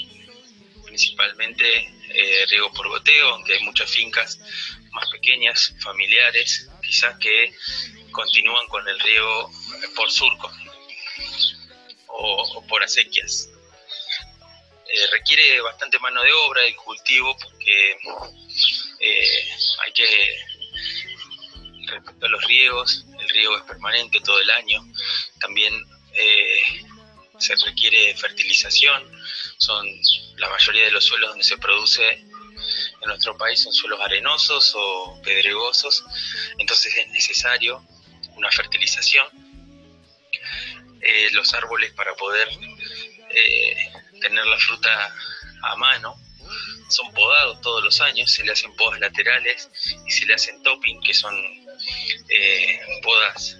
[0.98, 4.40] principalmente eh, riego por goteo, aunque hay muchas fincas
[4.90, 7.54] más pequeñas, familiares, quizás que
[8.11, 9.48] continúan con el riego
[9.94, 10.50] por surco
[12.08, 13.48] o, por acequias.
[14.92, 17.96] Eh, requiere bastante mano de obra el cultivo porque
[18.98, 19.48] eh,
[19.84, 20.37] hay que
[21.87, 24.82] respecto a los riegos, el riego es permanente todo el año.
[25.38, 25.74] También
[27.38, 29.17] se requiere fertilización.
[29.59, 29.85] Son
[30.37, 32.25] la mayoría de los suelos donde se produce
[33.01, 36.05] en nuestro país son suelos arenosos o pedregosos.
[36.59, 37.85] Entonces es necesario
[38.37, 39.27] una fertilización.
[41.01, 42.49] Eh, los árboles para poder
[43.31, 45.14] eh, tener la fruta
[45.62, 46.16] a mano
[46.88, 49.71] son podados todos los años, se le hacen podas laterales
[50.07, 51.35] y se le hacen topping, que son
[52.29, 53.57] eh, podas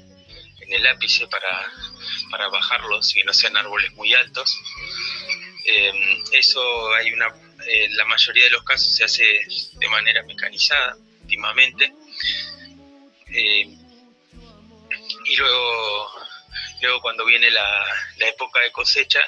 [0.61, 1.73] en el ápice para,
[2.31, 4.57] para bajarlos y no sean árboles muy altos.
[5.71, 7.27] Eh, eso hay una,
[7.67, 9.41] eh, la mayoría de los casos se hace
[9.73, 11.93] de manera mecanizada últimamente.
[13.31, 13.69] Eh,
[15.27, 16.11] y luego,
[16.81, 17.85] luego cuando viene la,
[18.17, 19.21] la época de cosecha,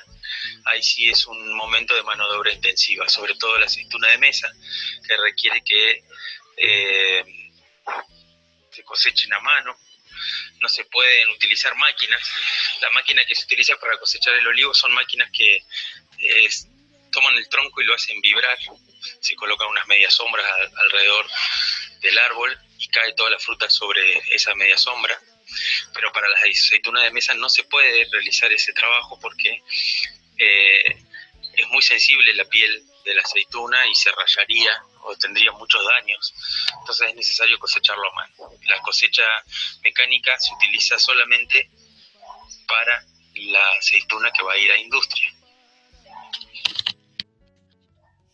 [0.64, 4.18] ahí sí es un momento de mano de obra intensiva, sobre todo la aceituna de
[4.18, 4.50] mesa,
[5.07, 6.05] que requiere que
[6.57, 7.24] eh,
[8.70, 9.76] se cosechen a mano.
[10.61, 12.20] No se pueden utilizar máquinas.
[12.83, 15.64] La máquina que se utiliza para cosechar el olivo son máquinas que
[17.12, 18.56] toman el tronco y lo hacen vibrar.
[19.20, 21.26] Se colocan unas medias sombras al- alrededor
[22.00, 25.18] del árbol y cae toda la fruta sobre esa media sombra.
[25.92, 29.62] Pero para las aceitunas de mesa no se puede realizar ese trabajo porque
[30.38, 31.02] eh,
[31.54, 34.70] es muy sensible la piel de la aceituna y se rayaría
[35.02, 36.35] o tendría muchos daños.
[36.78, 38.35] Entonces es necesario cosecharlo a mano.
[38.68, 39.24] La cosecha
[39.83, 41.70] mecánica se utiliza solamente
[42.68, 43.04] para
[43.35, 45.29] la aceituna que va a ir a industria.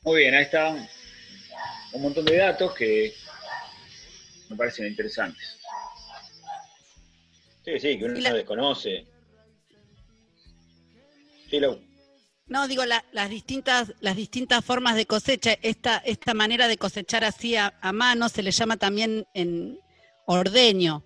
[0.06, 0.88] Muy bien, ahí están
[1.92, 3.12] un montón de datos que
[4.48, 5.58] me parecen interesantes.
[7.64, 9.04] Sí, sí, que uno la- no desconoce.
[11.50, 11.80] Sí, Lau.
[12.46, 17.24] No, digo, la- las, distintas, las distintas formas de cosecha, esta, esta manera de cosechar
[17.24, 19.76] así a, a mano se le llama también en
[20.26, 21.02] ordeño,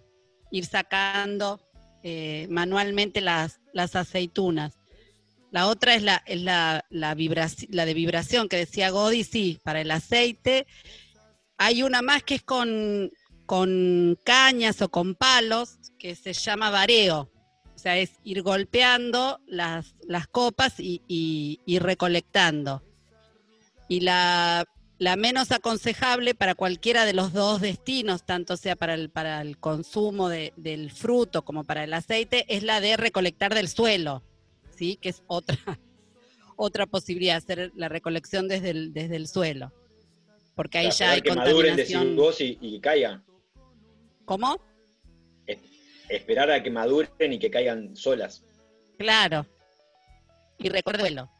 [0.50, 1.58] ir sacando
[2.02, 4.74] eh, manualmente las, las aceitunas.
[5.50, 6.22] La otra es la,
[6.90, 10.66] de vibración que decía Godi, sí, para el aceite.
[11.58, 13.10] Hay una más que es con,
[14.24, 17.30] cañas o con palos, que se llama vareo.
[17.74, 19.94] O sea, es ir golpeando las,
[20.30, 22.84] copas y, recolectando.
[23.88, 24.66] Y la,
[25.18, 30.92] menos aconsejable para cualquiera de los dos destinos, tanto sea para el, consumo de- del
[30.92, 34.22] fruto como para el aceite, es la de recolectar del suelo,
[34.80, 34.96] ¿sí?
[34.96, 35.56] Que es otra,
[36.56, 39.72] otra posibilidad, hacer la recolección desde el, desde el suelo.
[40.54, 42.16] Porque ahí ya hay que maduren, decís contaminación.
[42.16, 43.24] vos, y, y que caigan.
[44.24, 44.58] ¿Cómo?
[46.08, 48.42] Esperar a que maduren y que caigan solas.
[48.98, 49.46] Claro.
[50.58, 51.30] Y recuérdelo.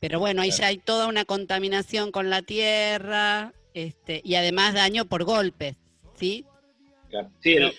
[0.00, 0.60] Pero bueno, ahí Claro.
[0.62, 5.76] ya hay toda una contaminación con la tierra, este, y además daño por golpes,
[6.14, 6.44] ¿sí?
[7.10, 7.30] Claro.
[7.40, 7.72] Sí, el-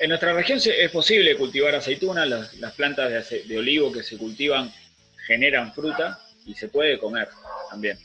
[0.00, 4.72] en nuestra región es posible cultivar aceitunas, las, plantas de, olivo que se cultivan
[5.26, 7.28] generan fruta y se puede comer
[7.70, 7.98] también.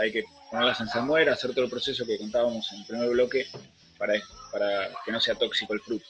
[0.00, 3.46] Hay que, ponerlas en salmuera, hacer todo el proceso que contábamos en el primer bloque
[3.98, 4.14] para,
[5.04, 6.06] que no sea tóxico el fruto.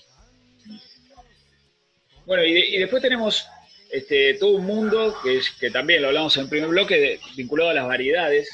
[2.25, 3.49] Bueno, y, de- y después tenemos
[3.91, 5.17] este, todo un mundo
[5.59, 8.49] que, también lo hablamos en el primer bloque, vinculado a las variedades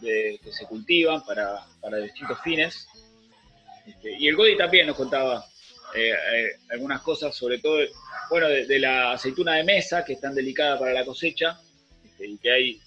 [0.00, 2.86] de- que se cultivan para, para distintos fines.
[3.86, 5.44] Este, y el Godi también nos contaba
[5.94, 7.78] eh, eh, algunas cosas, sobre todo,
[8.30, 11.58] bueno, de, de la aceituna de mesa, que es tan delicada para la cosecha,
[12.04, 12.80] este, y que hay,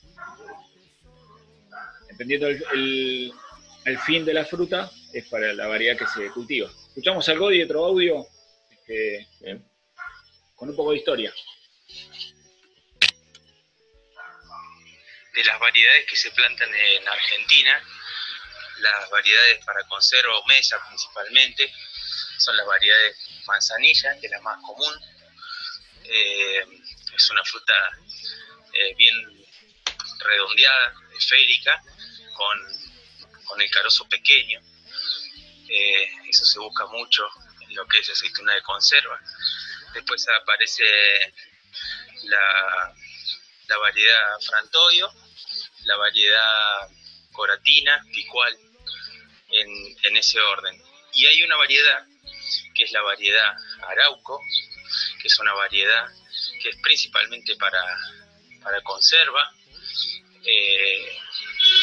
[2.09, 3.33] dependiendo el, el-
[3.83, 6.69] el fin de la fruta, es para la variedad que se cultiva.
[6.89, 8.27] Escuchamos al Godi otro audio
[8.69, 9.65] este, Bien.
[10.55, 11.33] con un poco de historia.
[15.33, 17.81] de las variedades que se plantan en Argentina,
[18.79, 21.71] las variedades para conserva o mesa principalmente,
[22.41, 24.93] son las variedades manzanilla, que es la más común.
[26.03, 26.65] Eh,
[27.15, 27.73] es una fruta
[28.73, 29.15] eh, bien
[30.19, 31.81] redondeada, esférica,
[32.35, 32.57] con,
[33.45, 34.59] con el carozo pequeño.
[35.69, 37.27] Eh, eso se busca mucho
[37.61, 39.19] en lo que es aceituna de conserva.
[39.93, 41.33] Después aparece
[42.23, 42.95] la,
[43.67, 45.13] la variedad frantoio,
[45.83, 46.89] la variedad
[47.31, 48.57] coratina, picual,
[49.49, 50.81] en, en ese orden.
[51.13, 52.07] Y hay una variedad
[52.81, 53.55] que es la variedad
[53.89, 54.41] arauco,
[55.21, 56.07] que es una variedad
[56.63, 57.79] que es principalmente para,
[58.63, 59.53] para conserva.
[60.43, 61.19] Eh,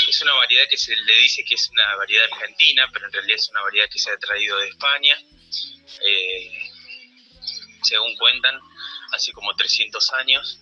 [0.08, 3.36] es una variedad que se le dice que es una variedad argentina, pero en realidad
[3.36, 5.16] es una variedad que se ha traído de España.
[6.04, 6.68] Eh,
[7.84, 8.58] según cuentan,
[9.12, 10.58] hace como 300 años.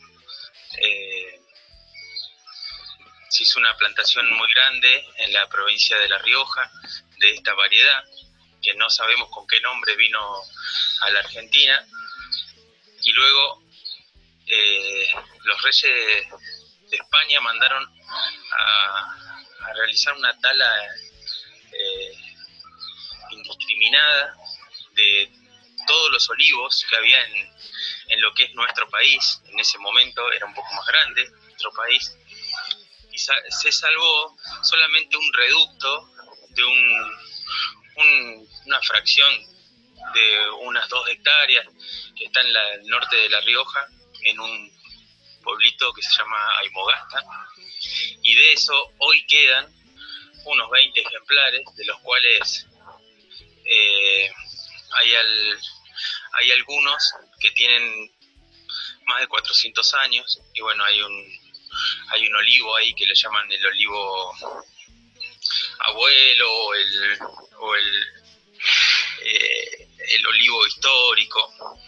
[0.83, 1.41] Eh,
[3.31, 6.71] se hizo una plantación muy grande en la provincia de La Rioja
[7.21, 8.05] de esta variedad,
[8.63, 10.43] que no sabemos con qué nombre vino
[11.01, 11.87] a la Argentina.
[13.03, 13.63] Y luego
[14.47, 15.09] eh,
[15.45, 16.29] los reyes
[16.91, 17.85] de España mandaron
[18.59, 19.13] a,
[19.75, 20.71] realizar una tala
[21.73, 22.13] eh,
[23.31, 24.37] indiscriminada
[24.93, 25.33] de
[25.87, 27.55] todos los olivos que había en,
[28.09, 29.41] en lo que es nuestro país.
[29.47, 32.17] En ese momento era un poco más grande nuestro país.
[33.13, 36.13] Y se salvó solamente un reducto
[36.51, 37.27] de un-
[38.67, 39.31] una fracción
[40.15, 41.67] de unas dos hectáreas
[42.17, 43.87] que está en la- el norte de La Rioja,
[44.23, 44.73] en un
[45.43, 47.25] pueblito que se llama Aymogasta.
[48.23, 49.67] Y de eso hoy quedan
[50.45, 52.67] unos 20 ejemplares, de los cuales
[53.69, 54.33] eh,
[54.93, 55.61] hay, al-
[56.35, 58.13] hay algunos que tienen
[59.07, 61.39] más de 400 años y bueno, hay un,
[62.11, 64.35] hay un olivo ahí que le llaman el olivo
[65.81, 67.19] abuelo o el,
[67.59, 68.07] o el,
[69.27, 71.81] eh, el olivo histórico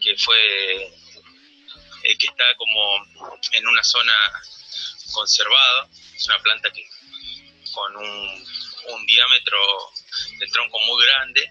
[0.00, 0.76] que fue
[2.04, 3.04] eh, que está como
[3.52, 4.14] en una zona
[5.12, 6.88] conservada es una planta que
[7.72, 8.46] con un,
[8.94, 9.58] un diámetro
[10.38, 11.50] del tronco muy grande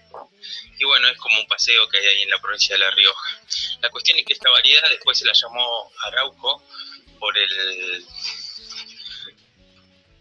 [0.78, 3.40] y bueno es como un paseo que hay ahí en la provincia de La Rioja.
[3.80, 6.62] La cuestión es que esta variedad después se la llamó Arauco
[7.18, 8.06] por el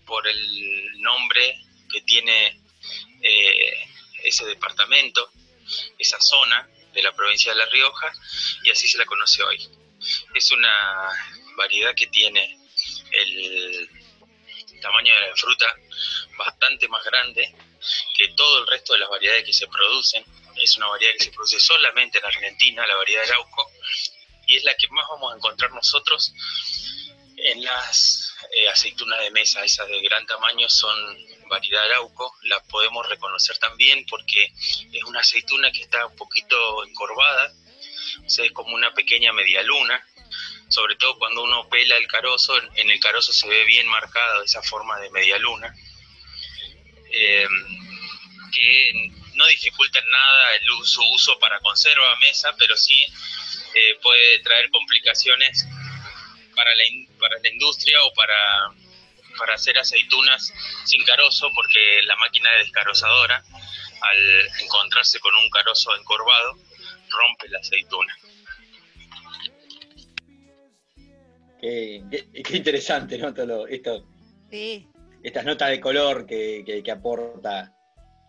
[0.06, 2.62] por el nombre que tiene
[3.22, 3.88] eh,
[4.28, 5.32] ese departamento,
[5.98, 8.12] esa zona de la provincia de La Rioja,
[8.64, 9.68] y así se la conoce hoy.
[10.34, 11.10] Es una
[11.56, 12.60] variedad que tiene
[13.12, 13.90] el
[14.82, 15.66] tamaño de la fruta
[16.38, 17.56] bastante más grande
[18.16, 20.24] que todo el resto de las variedades que se producen.
[20.56, 23.72] Es una variedad que se produce solamente en Argentina, la variedad de Arauco,
[24.48, 26.34] y es la que más vamos a encontrar nosotros
[27.38, 30.98] en las eh, aceitunas de mesa, esas de gran tamaño son
[31.50, 34.52] variedad arauco, la podemos reconocer también porque
[34.92, 37.54] es una aceituna que está un poquito encorvada,
[38.26, 40.06] o sea, es como una pequeña media luna,
[40.70, 44.62] sobre todo cuando uno pela el carozo, en el carozo se ve bien marcada esa
[44.64, 45.74] forma de media luna,
[47.12, 47.48] eh,
[48.52, 50.48] que no dificulta en nada
[50.84, 52.96] su uso para conserva mesa, pero sí
[53.74, 55.66] eh, puede traer complicaciones
[56.56, 58.74] para la, in- para la industria o para,
[59.38, 60.54] para hacer aceitunas
[60.86, 63.44] sin carozo, porque la máquina de descarozadora,
[64.02, 66.54] al encontrarse con un carozo encorvado,
[67.10, 68.16] rompe la aceituna.
[71.60, 73.34] Qué, qué- qué interesante, ¿no?
[73.34, 74.06] Todo lo- esto,
[74.52, 74.88] Sí,
[75.24, 77.74] estas notas de color que, que- que aporta,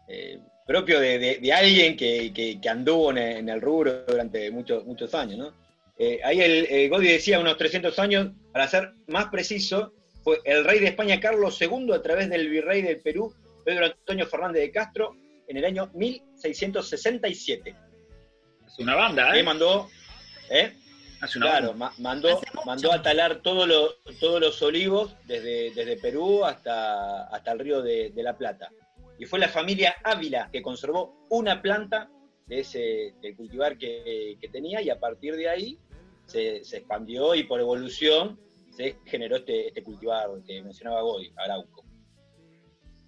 [0.08, 4.50] eh, propio de, de- de alguien que, que- que anduvo en, en el rubro durante
[4.50, 5.57] muchos, muchos años, ¿no?
[5.98, 10.64] Eh, ahí el, eh, Godi decía unos 300 años, para ser más preciso, fue el
[10.64, 13.34] rey de España Carlos II a través del virrey del Perú,
[13.64, 15.16] Pedro Antonio Fernández de Castro,
[15.48, 17.74] en el año 1667.
[18.66, 19.42] Es una banda, Que ¿eh?
[19.42, 19.88] mandó,
[20.50, 20.72] ¿eh?
[21.20, 21.86] Hace una Claro, banda.
[21.86, 27.52] ma- mandó, mandó a talar todos los, todos los olivos desde, desde Perú hasta, hasta
[27.52, 28.70] el río de, de la Plata.
[29.18, 32.08] Y fue la familia Ávila que conservó una planta
[32.46, 35.78] de ese del cultivar que, que tenía y a partir de ahí
[36.28, 38.38] se, se expandió y por evolución
[38.76, 41.84] se generó este, este cultivar que mencionaba Goy, Arauco.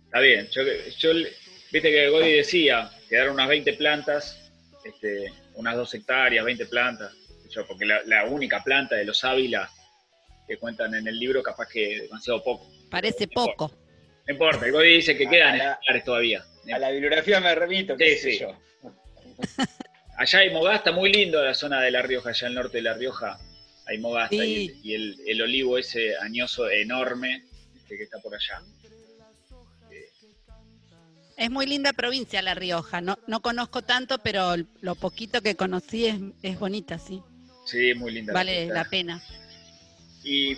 [0.07, 0.49] Está bien.
[0.51, 0.63] Yo,
[0.99, 1.31] yo le-
[1.71, 4.51] viste que Godi decía, quedaron unas 20 plantas,
[4.85, 7.15] este, unas 2 hectáreas, 20 plantas.
[7.51, 9.71] Yo, porque la, la única planta de los Ávila
[10.49, 12.69] que cuentan en el libro, capaz que demasiado poco.
[12.91, 13.71] parece poco.
[14.27, 16.45] No importa, el Godi dice que A quedan la- todavía.
[16.75, 18.39] A la bibliografía me remito, qué Sí, sé sí.
[18.41, 18.57] yo.
[20.21, 22.93] Allá hay Mogasta, muy lindo la zona de La Rioja, allá al norte de La
[22.93, 23.39] Rioja.
[23.87, 24.39] Hay mogasta Sí.
[24.39, 27.43] y, el, y el- el olivo ese añoso enorme
[27.75, 28.61] este, que está por allá.
[31.39, 33.01] Es muy linda provincia La Rioja.
[33.01, 37.23] No, no conozco tanto, pero lo poquito que conocí es, es bonita, sí.
[37.65, 38.35] Sí, muy linda.
[38.35, 39.23] Vale la pena.
[40.23, 40.55] Y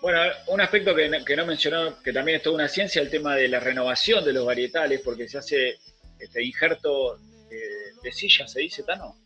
[0.00, 0.18] bueno,
[0.48, 3.36] un aspecto que, no- que no mencionó, que también es toda una ciencia, el tema
[3.36, 5.78] de la renovación de los varietales, porque se hace
[6.18, 7.16] este injerto
[8.02, 9.16] de silla, se dice, Tano.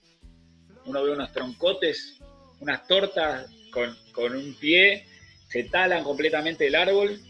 [0.85, 2.19] Uno ve unos troncotes,
[2.61, 5.07] unas tortas con, con un pie,
[5.49, 7.21] se talan completamente el árbol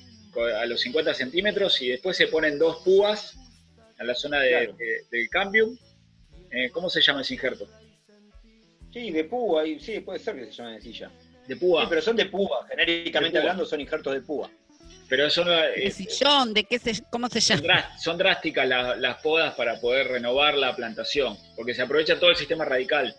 [0.60, 3.38] a los 50 centímetros y después se ponen dos púas
[3.98, 4.72] en la zona de- Claro.
[4.74, 5.76] de- del cambium.
[6.50, 7.66] Eh, ¿Cómo se llama ese injerto?
[8.92, 11.10] Sí, de púa, y sí, puede ser que se llamen de silla.
[11.46, 11.82] De púa.
[11.82, 13.50] Sí, pero son de púa, genéricamente De púa.
[13.50, 14.50] hablando son injertos de púa.
[15.08, 16.52] Pero son, ¿De eh, sillón?
[16.54, 17.98] ¿De qué se, cómo se Son, llama?
[17.98, 22.36] son drásticas la- las podas para poder renovar la plantación, porque se aprovecha todo el
[22.36, 23.14] sistema radical,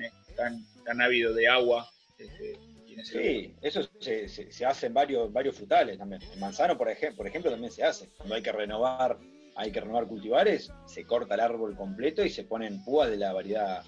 [0.00, 0.10] ¿eh?
[0.36, 1.88] tan, tan ávido de agua.
[2.18, 2.58] este,
[3.04, 6.22] Sí, eso se, se- se hace en varios, varios frutales también.
[6.32, 8.08] En manzano, por ejemplo, por ejemplo, también se hace.
[8.16, 9.18] Cuando hay que renovar,
[9.56, 13.32] hay que renovar cultivares, se corta el árbol completo y se ponen púas de la
[13.32, 13.82] variedad,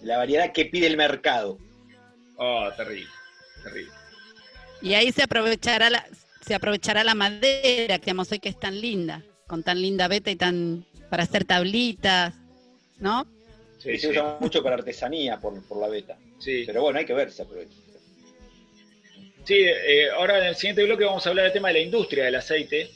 [0.00, 1.58] de la variedad que pide el mercado.
[2.36, 3.10] Oh, terrible,
[3.62, 3.92] terrible.
[4.80, 6.04] Y ahí se aprovechará la,
[6.42, 10.30] se aprovechará la madera que digamos hoy que es tan linda, con tan linda veta
[10.30, 12.34] y tan para hacer tablitas,
[12.98, 13.26] ¿no?
[13.78, 16.16] Sí, se usa mucho para artesanía por, por la beta.
[16.38, 16.64] sí.
[16.66, 17.76] Pero bueno, hay que ver si se aprovecha.
[19.44, 22.24] Sí, eh, ahora en el siguiente bloque vamos a hablar del tema de la industria
[22.24, 22.90] del aceite,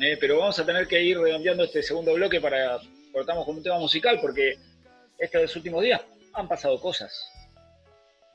[0.00, 2.80] eh, pero vamos a tener que ir redondeando este segundo bloque para
[3.12, 4.56] cortamos con un tema musical, porque
[5.18, 6.00] estos últimos días
[6.32, 7.30] han pasado cosas.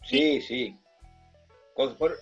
[0.05, 0.75] Sí, sí.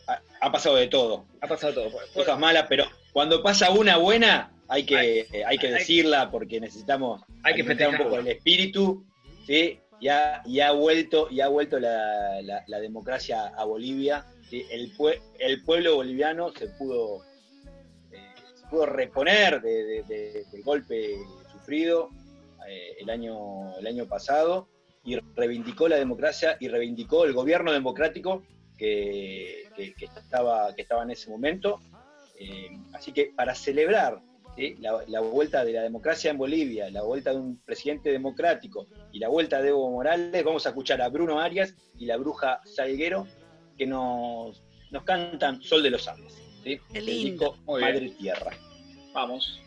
[0.08, 1.26] Ha, ha pasado de todo.
[1.42, 1.90] Ha pasado todo.
[1.92, 5.68] Por- por- Cosas malas, pero cuando pasa una buena, hay que, Hay- eh, hay que
[5.68, 9.06] hay- decirla porque necesitamos Hay que alimentar un poco el espíritu,
[9.46, 9.80] ¿sí?
[10.02, 14.26] Y ha, y ha vuelto, y ha vuelto la, la- la democracia a Bolivia.
[14.50, 14.64] ¿sí?
[14.70, 17.24] El, pue- el pueblo boliviano se pudo,
[18.12, 18.18] eh,
[18.56, 21.16] se pudo reponer de- de- de- del golpe
[21.52, 22.10] sufrido
[22.68, 24.68] eh, el, año, el año pasado
[25.04, 28.44] y reivindicó la democracia y reivindicó el gobierno democrático
[28.78, 31.80] que, que- que estaba, que estaba en ese momento.
[32.40, 34.20] Eh, así que para celebrar
[34.58, 34.76] ¿sí?
[34.80, 39.20] la, la vuelta de la democracia en Bolivia, la vuelta de un presidente democrático y
[39.20, 43.26] la vuelta de Evo Morales, vamos a escuchar a Bruno Arias y la bruja Salguero
[43.78, 44.62] que nos,
[44.92, 46.34] nos cantan Sol de los Andes.
[46.66, 47.52] lindo.
[47.52, 47.58] disco.
[47.68, 48.52] Madre Tierra.
[49.14, 49.62] Vamos.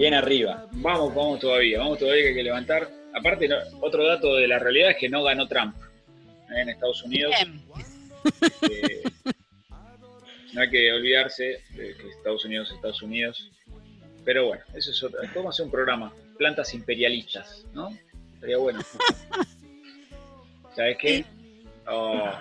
[0.00, 0.66] Bien arriba.
[0.72, 2.88] Vamos, vamos todavía, vamos todavía que hay que levantar.
[3.14, 5.76] Aparte, no- otro dato de la realidad es que no ganó Trump
[6.48, 6.62] ¿eh?
[6.62, 7.34] en Estados Unidos.
[7.38, 7.62] Bien.
[8.62, 9.02] Eh,
[10.54, 13.50] no hay que olvidarse de que Estados Unidos es Estados Unidos.
[14.24, 15.20] Pero bueno, eso es otra.
[15.34, 17.90] Podemos hacer un programa, plantas imperialistas, ¿no?
[18.36, 18.80] Estaría bueno.
[20.74, 21.24] ¿Sabes qué?
[21.86, 22.32] Oh,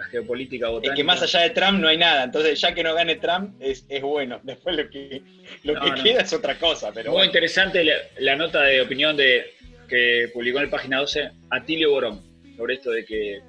[0.00, 0.94] la geopolítica Es botánica.
[0.94, 2.24] que más allá de Trump no hay nada.
[2.24, 4.40] Entonces, ya que no gane Trump, es, es bueno.
[4.44, 5.22] Después lo que,
[5.64, 6.02] lo No, que no.
[6.02, 6.90] queda es otra cosa.
[6.92, 7.26] Pero Muy bueno.
[7.26, 9.54] interesante la, la nota de opinión de
[9.88, 12.22] que publicó en el página 12 Atilio Borón
[12.56, 13.40] sobre esto de que,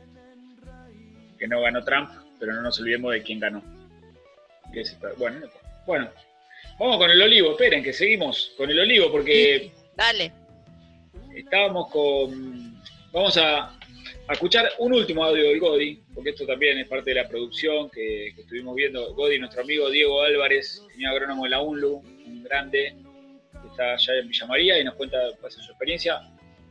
[1.38, 3.64] que no ganó Trump, pero no nos olvidemos de quién ganó.
[4.74, 5.42] Que es- bueno,
[5.86, 6.10] bueno,
[6.80, 10.32] vamos con el olivo, esperen que seguimos con el olivo porque Dale.
[11.36, 12.82] estábamos con...
[13.12, 13.66] Vamos a,
[14.28, 17.90] a escuchar un último audio del Godi, porque esto también es parte de la producción
[17.90, 19.14] que, que estuvimos viendo.
[19.14, 21.96] Godi, nuestro amigo Diego Álvarez, ingeniero agrónomo de la UNLU,
[22.26, 22.96] un grande,
[23.62, 26.22] que está allá en Villa María y nos cuenta pues, su experiencia.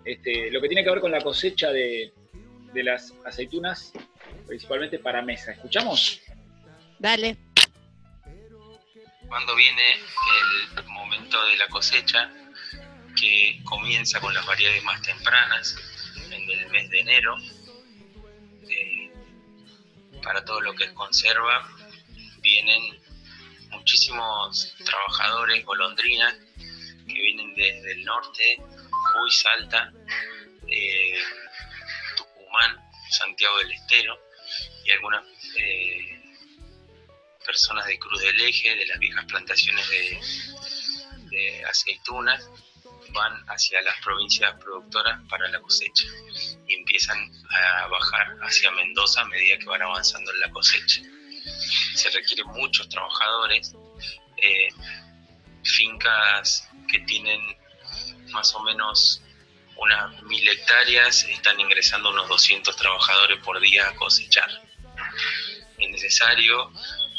[0.04, 2.12] Este, lo que tiene que ver con la cosecha de,
[2.72, 3.92] de las aceitunas,
[4.46, 5.52] principalmente para mesa.
[5.52, 6.20] ¿Escuchamos?
[6.98, 7.36] Dale.
[9.26, 9.82] cuando viene
[10.76, 12.30] el momento de la cosecha,
[13.18, 15.76] que comienza con las variedades más tempranas,
[16.30, 17.36] en el mes de enero,
[20.22, 21.68] para todo lo que es conserva,
[22.40, 23.00] vienen
[23.70, 26.34] muchísimos trabajadores, golondrinas,
[27.06, 28.56] que vienen desde el norte,
[28.90, 29.92] Jujuy, Salta,
[30.68, 31.18] eh,
[32.16, 32.76] Tucumán,
[33.10, 34.18] Santiago del Estero,
[34.84, 35.24] y algunas
[35.56, 36.22] eh,
[37.44, 40.20] personas de Cruz del Eje, de las viejas plantaciones de,
[41.30, 42.48] de aceitunas,
[43.12, 46.06] van hacia las provincias productoras para la cosecha
[46.66, 47.18] y empiezan
[47.50, 51.02] a bajar hacia Mendoza a medida que van avanzando en la cosecha.
[51.94, 53.74] Se requieren muchos trabajadores,
[54.36, 54.68] eh,
[55.62, 57.40] fincas que tienen
[58.32, 59.22] más o menos
[59.76, 64.50] unas mil hectáreas, están ingresando unos 200 trabajadores por día a cosechar.
[65.78, 66.70] Es necesario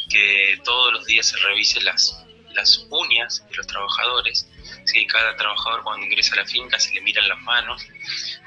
[0.10, 2.24] que todos los días se revisen las,
[2.54, 4.48] las uñas de los trabajadores,
[4.92, 7.86] que cada trabajador cuando ingresa a la finca se le miran las manos,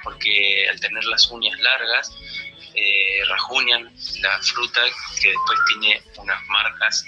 [0.03, 2.12] porque al tener las uñas largas,
[2.74, 4.80] eh, rajuñan la fruta
[5.20, 7.05] que después tiene unas marcas,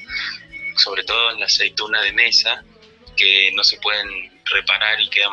[0.76, 2.64] sobre todo en la aceituna de mesa,
[3.16, 5.32] que no se pueden reparar y quedan,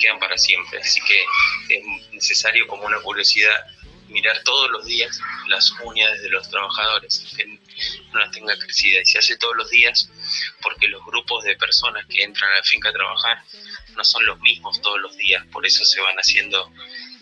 [0.00, 0.78] quedan para siempre.
[0.80, 1.24] Así que
[1.68, 3.66] es necesario como una curiosidad
[4.08, 7.34] mirar todos los días las uñas de los trabajadores,
[8.12, 9.02] no las tenga crecidas.
[9.02, 10.08] Y se hace todos los días
[10.62, 13.38] porque los grupos de personas que entran a la finca a trabajar
[13.96, 16.70] no son los mismos todos los días, por eso se van haciendo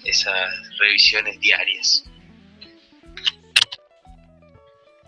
[0.05, 2.05] esas revisiones diarias.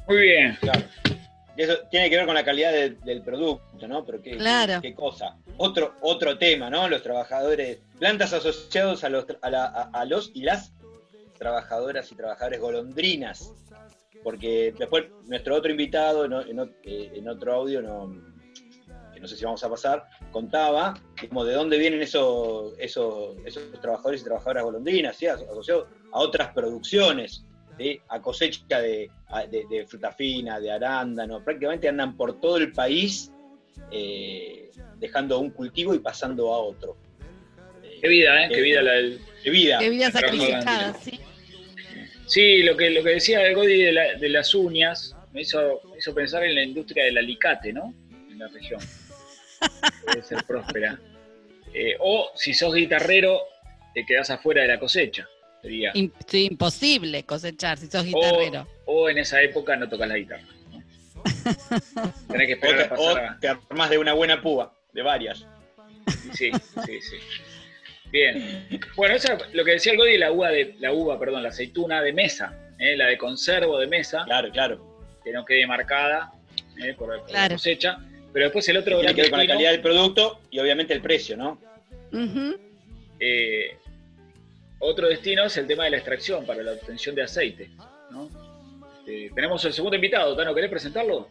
[0.08, 0.56] Muy bien.
[0.60, 0.82] Claro.
[1.56, 4.04] Y eso tiene que ver con la calidad de- del producto, ¿no?
[4.04, 4.80] Pero qué, Claro.
[4.80, 5.36] qué, qué cosa.
[5.58, 6.88] Otro, otro tema, ¿no?
[6.88, 10.72] Los trabajadores, plantas asociados a los, a, la- a- a los y las
[11.38, 13.52] trabajadoras y trabajadores golondrinas.
[14.22, 18.14] Porque después nuestro otro invitado, en, en eh, en otro audio, no,
[19.14, 20.94] que no sé si vamos a pasar, contaba
[21.28, 25.26] como de dónde vienen esos, esos, esos trabajadores y trabajadoras golondrinas, ¿sí?
[25.26, 27.44] Aso- asociados a otras producciones.
[27.78, 27.98] ¿sí?
[28.08, 32.72] a cosecha de, a- de- de fruta fina, de arándano, prácticamente andan por todo el
[32.72, 33.32] país
[33.90, 36.96] eh, dejando un cultivo y pasando a otro.
[38.02, 38.48] Qué vida, ¿eh?
[38.50, 39.20] Qué vida la del...
[39.42, 39.78] Qué vida.
[39.78, 41.19] Qué vida sacrificada, sí.
[42.30, 45.80] Sí, lo que, lo que decía el Godi de, la- de las uñas me hizo,
[45.90, 47.92] me hizo pensar en la industria del alicate, ¿no?
[48.30, 48.80] En la región.
[50.06, 50.98] Debe ser próspera.
[51.74, 53.40] Eh, o si sos guitarrero,
[53.94, 55.28] te quedás afuera de la cosecha.
[55.60, 55.92] Sería.
[56.26, 58.66] Sí, imposible cosechar si sos O, guitarrero.
[58.86, 60.44] o en esa época no tocas la guitarra.
[60.70, 60.82] ¿no?
[62.28, 64.72] Tenés que O esperar a te, pasar o a- te armás de una buena púa,
[64.92, 65.44] de varias.
[66.34, 66.50] Sí,
[66.86, 67.16] sí, sí.
[68.12, 68.66] Bien.
[68.96, 71.50] Bueno, eso es lo que decía el Godi, la uva, de, la uva, perdón, la
[71.50, 72.96] aceituna de mesa, ¿eh?
[72.96, 74.96] la de conservo de mesa, Claro, claro.
[75.22, 76.32] que no quede marcada
[76.82, 76.94] ¿eh?
[76.98, 77.98] por, por la cosecha.
[78.32, 81.00] Pero después el otro Tiene que ver con la calidad del producto y obviamente el
[81.02, 81.58] precio, ¿no?
[83.18, 83.76] Eh,
[84.78, 87.70] otro destino es el tema de la extracción para la obtención de aceite.
[88.10, 88.28] ¿no?
[89.00, 91.28] Este, tenemos el segundo invitado, Tano, ¿querés presentarlo?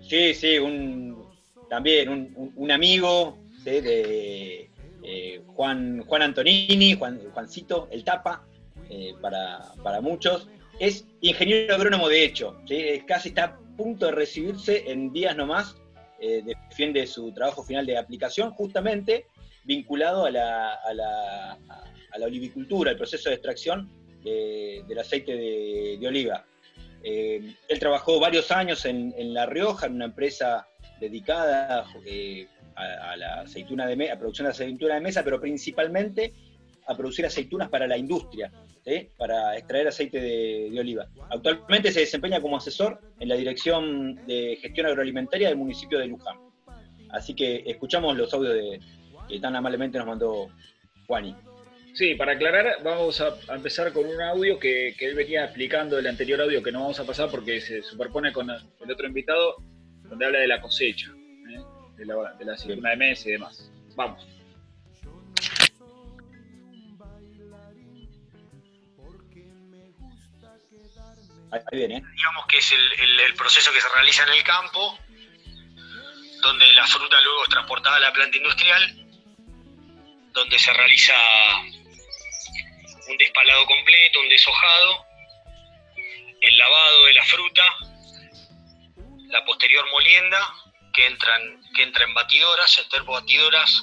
[0.00, 1.24] Sí, sí, un,
[1.68, 3.80] también un, un- un amigo ¿sí?
[3.80, 4.67] de
[5.10, 8.44] eh, Juan, Juan Antonini, Juan, Juancito, el tapa,
[8.90, 10.48] eh, para, para muchos.
[10.78, 12.60] Es ingeniero agrónomo de hecho,
[13.06, 15.76] casi está a punto de recibirse en días nomás,
[16.20, 19.26] eh, defiende su trabajo final de aplicación, justamente
[19.64, 21.52] vinculado a la, a la,
[22.12, 23.88] a la olivicultura, el proceso de extracción
[24.24, 26.44] de- del aceite de, de oliva.
[27.02, 30.66] Eh, él trabajó varios años en, en La Rioja, en una empresa
[31.00, 31.84] dedicada
[32.78, 36.32] a, la aceituna de me- a producción de aceituna de mesa, pero principalmente
[36.86, 38.50] a producir aceitunas para la industria,
[38.84, 39.08] ¿sí?
[39.16, 41.06] para extraer aceite de, oliva.
[41.30, 46.38] Actualmente se desempeña como asesor en la Dirección de Gestión Agroalimentaria del municipio de Luján.
[47.10, 48.80] Así que escuchamos los audios
[49.28, 50.48] que tan amablemente nos mandó
[51.06, 51.34] Juani.
[51.92, 56.06] Sí, para aclarar, vamos a, empezar con un audio que, que él venía explicando el
[56.06, 59.56] anterior audio que no vamos a pasar porque se superpone con el otro invitado,
[60.04, 61.17] donde habla de la cosecha, ¿eh?
[61.98, 63.70] De, la, de la aceituna de mesa y demás.
[63.96, 64.24] Vamos.
[71.50, 74.42] Ahí, ahí viene, digamos que es el, el- el proceso que se realiza en el
[74.44, 74.98] campo,
[76.42, 79.06] donde la fruta luego es transportada a la planta industrial,
[80.32, 81.14] donde se realiza
[83.08, 85.06] un despalado completo, un deshojado,
[86.40, 87.62] el lavado de la fruta,
[89.28, 90.38] la posterior molienda,
[90.92, 93.80] que, entran, que entra en batidoras, en terbobatidoras,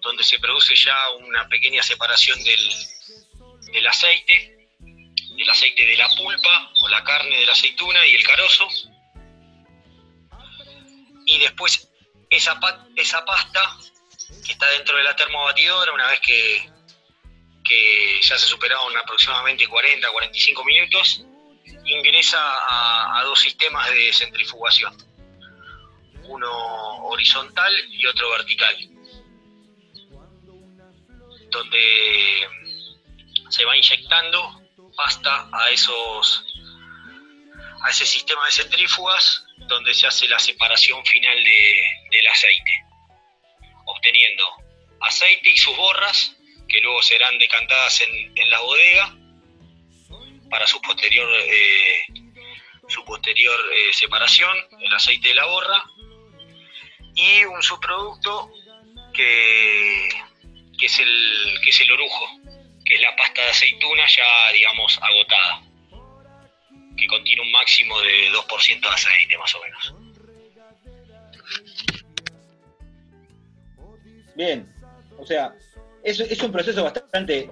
[0.00, 2.70] donde se produce ya una pequeña separación del,
[3.72, 4.68] del aceite,
[5.38, 8.68] el aceite de la pulpa o la carne de la aceituna y el carozo.
[11.26, 11.88] Y después
[12.30, 12.58] esa,
[12.96, 13.76] esa pasta
[14.44, 16.70] que está dentro de la termobatidora, una vez que,
[17.64, 21.24] que ya se superaron aproximadamente 40-45 minutos,
[21.84, 24.96] ingresa a, a dos sistemas de centrifugación,
[26.24, 28.76] uno horizontal y otro vertical,
[31.50, 32.48] donde
[33.50, 34.62] se va inyectando
[34.96, 36.44] pasta a esos
[37.84, 42.84] a ese sistema de centrífugas donde se hace la separación final de- del aceite,
[43.86, 44.44] obteniendo
[45.00, 46.36] aceite y sus borras
[46.68, 49.16] que luego serán decantadas en, en la bodega
[50.48, 52.06] para su posterior eh,
[52.88, 55.84] su posterior eh, separación, el aceite de la borra
[57.14, 58.50] y un subproducto
[59.12, 60.08] que,
[60.78, 62.26] que es el que es el orujo,
[62.84, 65.62] que es la pasta de aceituna ya, digamos, agotada,
[66.96, 69.94] que contiene un máximo de 2% de aceite, más o menos.
[74.34, 74.72] Bien,
[75.18, 75.54] o sea,
[76.02, 77.50] es, es un proceso bastante,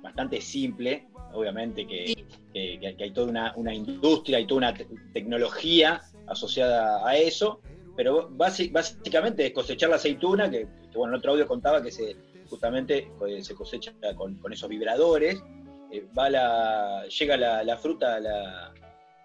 [0.00, 4.86] bastante simple, obviamente que, que- que hay toda una, una industria y toda una te-
[5.12, 7.60] tecnología asociada a eso,
[7.96, 12.16] pero básicamente es cosechar la aceituna, que, que, bueno, en otro audio contaba que se
[12.48, 15.42] justamente eh, se cosecha con, con esos vibradores,
[15.90, 18.74] eh, va la, llega la, la fruta a la,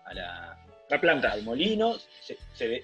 [0.05, 1.32] a la- La planta.
[1.32, 2.84] al molino, se, se-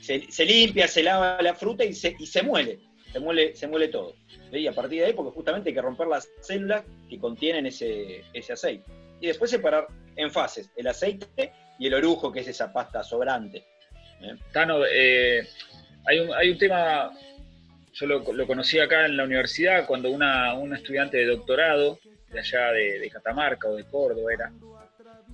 [0.00, 2.78] se- se limpia, se lava la fruta y se, y se muele,
[3.12, 4.14] se muele, se muele todo.
[4.50, 4.58] ¿sí?
[4.58, 8.22] Y a partir de ahí, porque justamente hay que romper las células que contienen ese,
[8.34, 8.84] ese aceite.
[9.20, 13.64] Y después separar en fases el aceite y el orujo, que es esa pasta sobrante.
[14.22, 14.34] ¿Eh?
[14.52, 15.46] Tano, eh,
[16.06, 17.10] hay, un, hay un tema,
[17.92, 21.98] yo lo, lo conocí acá en la universidad cuando una, una estudiante de doctorado
[22.30, 24.52] de allá de, de Catamarca o de Córdoba era,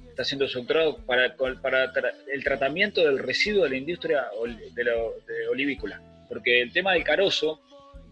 [0.09, 4.73] está haciendo su doctorado para, para tra- el tratamiento del residuo de la industria ol-
[4.75, 6.01] de, lo- de olivícola.
[6.29, 7.61] Porque el tema del carozo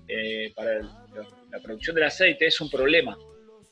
[0.09, 0.89] eh, para el-
[1.51, 3.17] la producción del aceite es un problema.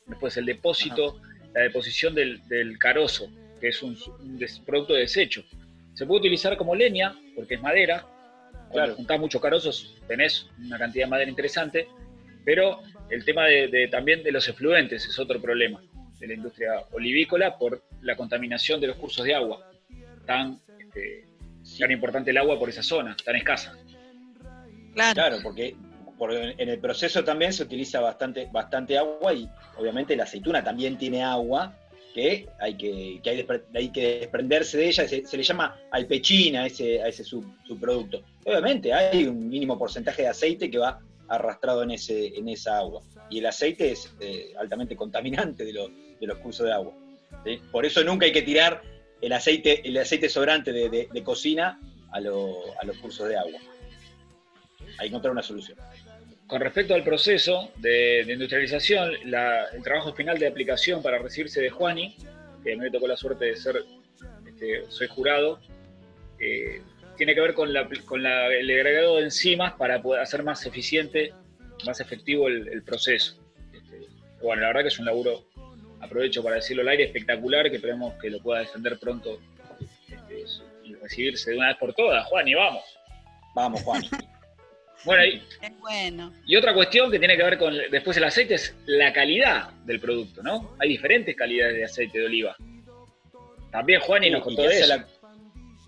[0.05, 1.19] Después el depósito,
[1.53, 3.27] la deposición del, del carozo,
[3.59, 5.43] que es un, un des- producto de desecho.
[5.93, 8.05] Se puede utilizar como leña, porque es madera.
[8.51, 8.95] Cuando Claro.
[8.95, 11.87] juntás muchos carozos, tenés una cantidad de madera interesante.
[12.45, 15.81] Pero el tema de, de- también de los efluentes es otro problema
[16.19, 19.69] de la industria olivícola por la contaminación de los cursos de agua.
[20.25, 21.25] Tan, este,
[21.79, 23.75] tan importante el agua por esa zona, tan escasa.
[24.93, 25.13] Claro.
[25.13, 25.75] Claro, porque
[26.17, 30.97] por- en el proceso también se utiliza bastante, bastante agua y obviamente la aceituna también
[30.97, 31.75] tiene agua
[32.13, 33.29] que hay que, que
[33.75, 38.21] hay, que desprenderse de ella, se, le llama alpechina a ese, a ese sub- subproducto.
[38.45, 43.01] Obviamente hay un mínimo porcentaje de aceite que va arrastrado en, ese, en esa agua
[43.29, 45.89] y el aceite es eh, altamente contaminante de, los-
[46.19, 46.93] de los cursos de agua.
[47.71, 48.81] Por eso nunca hay que tirar
[49.21, 51.79] el aceite, el aceite sobrante de, de- cocina
[52.11, 53.59] a, a los cursos de agua.
[54.97, 55.77] Hay que encontrar una solución.
[56.51, 62.13] Con respecto al proceso de, industrialización, el trabajo final de aplicación para recibirse de Juani,
[62.61, 63.81] que a mí me tocó la suerte de ser,
[64.45, 65.61] este, jurado,
[66.41, 66.81] eh,
[67.15, 70.65] tiene que ver con, la- con la- el agregado de enzimas para poder hacer más
[70.65, 71.33] eficiente,
[71.85, 73.41] más efectivo el, proceso.
[73.71, 74.07] Este,
[74.41, 75.45] bueno, la verdad que es un laburo,
[76.01, 79.39] aprovecho para decirlo al aire, espectacular, que esperemos que lo pueda defender pronto
[80.09, 80.43] este,
[80.83, 82.27] y recibirse de una vez por todas.
[82.27, 82.83] Juani, vamos.
[83.55, 84.01] Vamos, Juan.
[85.03, 86.31] Bueno, y, Es bueno.
[86.45, 89.99] y otra cuestión que tiene que ver con después el aceite es la calidad del
[89.99, 90.75] producto, ¿no?
[90.79, 92.55] Hay diferentes calidades de aceite de oliva.
[93.71, 94.87] También Juani nos Y contó que de eso.
[94.87, 95.07] la-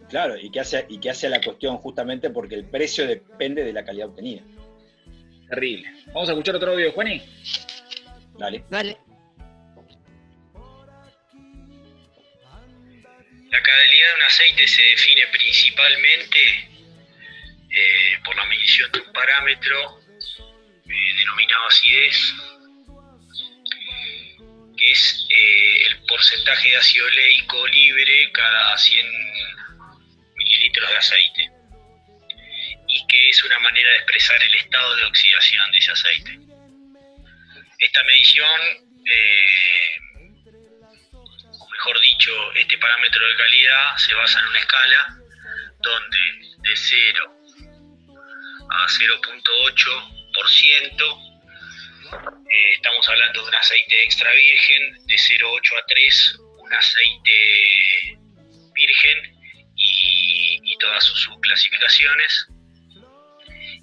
[0.09, 3.73] claro, y que, hace, y que hace la cuestión justamente porque el precio depende de
[3.73, 4.41] la calidad obtenida.
[5.49, 5.91] Terrible.
[6.07, 7.21] Vamos a escuchar otro audio de Juani.
[8.39, 8.63] Dale.
[8.69, 8.97] Dale.
[13.51, 16.39] La calidad de un aceite se define principalmente
[17.75, 19.99] eh, por la medición de un parámetro
[20.85, 22.33] eh, denominado acidez,
[24.77, 29.05] que es eh, el porcentaje de ácido oleico libre cada 100
[30.35, 31.51] mililitros de aceite,
[32.89, 36.39] y que es una manera de expresar el estado de oxidación de ese aceite.
[37.79, 38.61] Esta medición
[41.59, 45.17] o mejor dicho, este parámetro de calidad se basa en una escala
[45.81, 46.19] donde
[46.59, 47.42] de 0
[48.73, 51.33] a 0.8%
[52.13, 58.17] eh, estamos hablando de un aceite extra virgen, de 0.8 a 3 un aceite
[58.73, 59.35] virgen
[59.75, 62.47] y, todas sus subclasificaciones,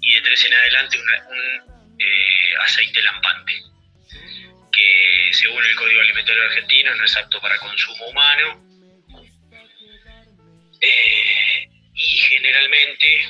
[0.01, 1.09] y de 3 en adelante un
[1.99, 3.53] eh, aceite lampante
[4.71, 8.63] que según el Código Alimentario Argentino no es apto para consumo humano.
[10.79, 13.25] Eh, y generalmente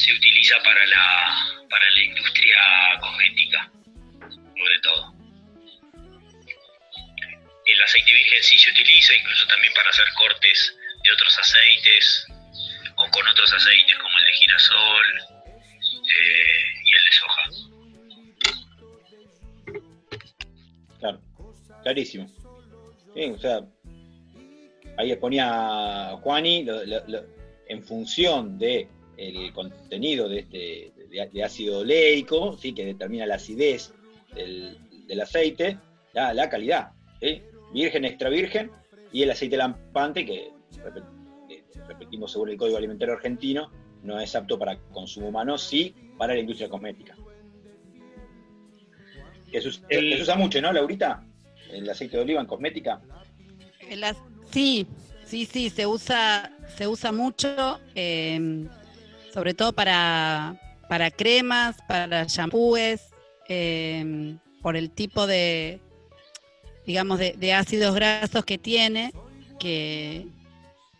[0.00, 2.58] se utiliza para la, para la industria
[3.00, 3.70] cosmética,
[4.56, 5.14] sobre todo.
[7.66, 10.74] El aceite virgen sí se utiliza incluso también para hacer cortes
[11.04, 12.26] de otros aceites
[12.96, 15.18] o con otros aceites como el de girasol
[15.92, 17.42] eh, y el de soja.
[20.98, 21.20] Claro.
[21.82, 22.26] Clarísimo.
[23.14, 23.60] Sí, o sea,
[24.96, 26.66] ahí ponía Juani
[27.68, 28.88] en función de
[29.28, 32.72] el contenido de, este, de, de ácido oleico, ¿sí?
[32.72, 33.92] que determina la acidez
[34.34, 35.78] del, del aceite,
[36.14, 37.42] la, la calidad, ¿sí?
[37.72, 38.70] virgen, extra virgen,
[39.12, 40.52] y el aceite lampante, que
[40.82, 41.04] repet-
[41.86, 43.70] repetimos según el Código Alimentario Argentino,
[44.02, 47.16] no es apto para consumo humano, sí para la industria cosmética.
[49.50, 51.26] Que se, us- El- que se usa mucho, ¿no, Laurita?
[51.70, 53.00] El aceite de oliva en cosmética.
[53.88, 54.04] El
[54.50, 54.86] sí,
[55.24, 58.66] sí, sí, se usa, se usa mucho, eh,
[59.32, 60.56] sobre todo para,
[60.88, 63.00] para cremas, para shampoos,
[63.48, 65.80] eh, por el tipo de,
[66.86, 69.12] digamos, de, ácidos grasos que tiene,
[69.58, 70.26] que,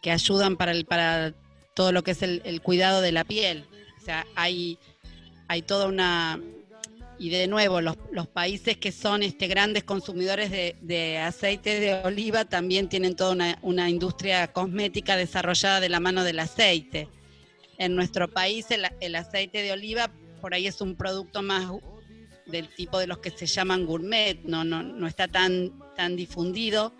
[0.02, 1.34] que ayudan para, el, para
[1.74, 3.64] todo lo que es el, el cuidado de la piel.
[4.00, 4.78] O sea, hay,
[5.48, 6.40] hay toda una...
[7.18, 11.94] Y de nuevo, los, los países que son este, grandes consumidores de, de aceite de
[11.96, 17.08] oliva también tienen toda una, una industria cosmética desarrollada de la mano del aceite.
[17.80, 20.12] En nuestro país el, aceite de oliva
[20.42, 21.72] por ahí es un producto más
[22.44, 26.92] del tipo de los que se llaman gourmet, no, no, no está tan, tan difundido.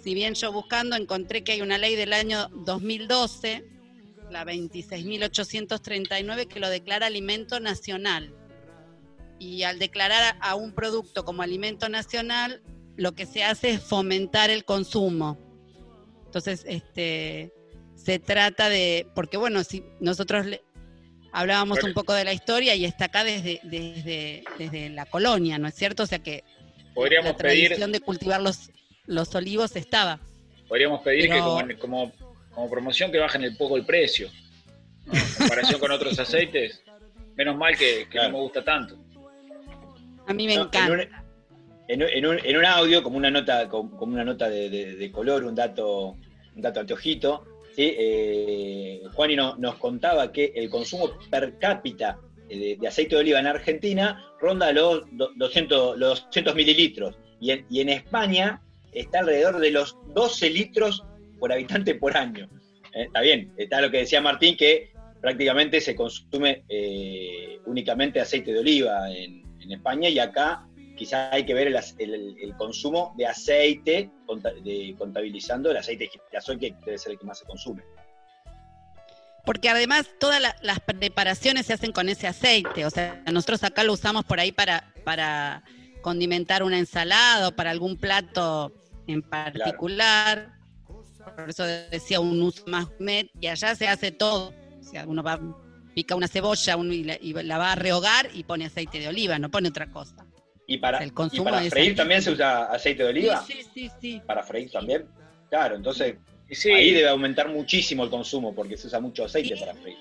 [0.00, 3.64] Si bien yo buscando encontré que hay una ley del año 2012,
[4.30, 8.32] la 26.839, que lo declara alimento nacional.
[9.40, 12.62] Y al declarar a un producto como alimento nacional,
[12.96, 15.36] lo que se hace es fomentar el consumo.
[16.26, 17.52] Entonces, este,
[18.04, 20.62] se trata de, porque bueno, si nosotros le-
[21.32, 21.88] hablábamos Bueno.
[21.88, 25.74] un poco de la historia y está acá desde, desde, desde la colonia, ¿no es
[25.74, 26.02] cierto?
[26.02, 26.44] O sea que
[26.94, 28.70] Podríamos la pedir, tradición de cultivar los,
[29.06, 30.18] los olivos estaba.
[30.68, 32.12] podríamos pedir que como, como,
[32.54, 34.28] como promoción que bajen un poco el precio.
[35.06, 35.12] ¿no?
[35.14, 36.82] En comparación con otros aceites.
[37.36, 38.28] Menos mal que, que Claro.
[38.32, 38.98] no me gusta tanto.
[40.26, 40.86] A mí me No, encanta.
[40.86, 41.00] En un,
[41.88, 44.68] en un- en un- en un audio, como una nota, como, como una nota de,
[44.70, 46.16] de- de color, un dato,
[46.54, 47.94] un dato anteojito, ¿sí?
[47.98, 52.18] Eh, Juani no- nos contaba que el consumo per cápita
[52.48, 57.16] de, de aceite de oliva en Argentina ronda los do- 200, los 200 mililitros.
[57.40, 58.60] Y en, y en España
[58.92, 61.02] está alrededor de los 12 litros
[61.38, 62.48] por habitante por año.
[62.94, 68.52] Eh, está bien, está lo que decía Martín, que prácticamente se consume eh, únicamente aceite
[68.52, 70.66] de oliva en, en España y acá
[71.04, 74.10] quizás hay que ver el, el- el consumo de aceite,
[74.62, 77.82] de- contabilizando el aceite de girasol, que debe ser el que más se consume.
[79.44, 82.86] Porque además todas la- las preparaciones se hacen con ese aceite.
[82.86, 85.64] O sea, nosotros acá lo usamos por ahí para, para
[86.02, 88.72] condimentar una ensalada o para algún plato
[89.08, 90.52] en particular.
[91.36, 93.30] Por eso decía un uso más gourmet.
[93.40, 94.54] Y allá se hace todo.
[94.80, 95.40] O sea, uno va,
[95.94, 99.08] pica una cebolla uno y, la, y la va a rehogar y pone aceite de
[99.08, 100.14] oliva, no pone otra cosa.
[100.72, 103.44] Y para, El y consumo para es freír también se usa aceite de oliva.
[103.46, 104.22] Sí, sí, sí, sí.
[104.24, 105.04] Para freír también.
[105.50, 106.14] Claro, entonces
[106.50, 109.60] sí, ahí debe aumentar muchísimo el consumo porque se usa mucho aceite Sí.
[109.60, 109.98] para freír.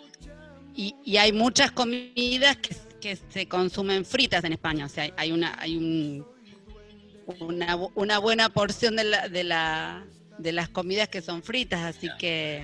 [0.74, 4.86] Y, y hay muchas comidas que, que se consumen fritas en España.
[4.86, 6.26] O sea, hay- una, hay un,
[7.42, 10.06] una, bu- una buena porción de, la, de, la,
[10.38, 12.64] de las comidas que son fritas, así que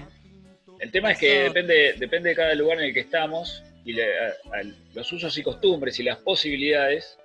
[0.80, 3.92] el tema es que Eso- depende, depende de cada lugar en el que estamos y
[3.94, 7.18] le- a- a- los usos y costumbres y las posibilidades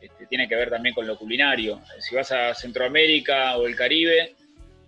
[0.00, 1.80] este, tienen que ver también con lo culinario.
[1.98, 4.34] Si vas a Centroamérica o el Caribe,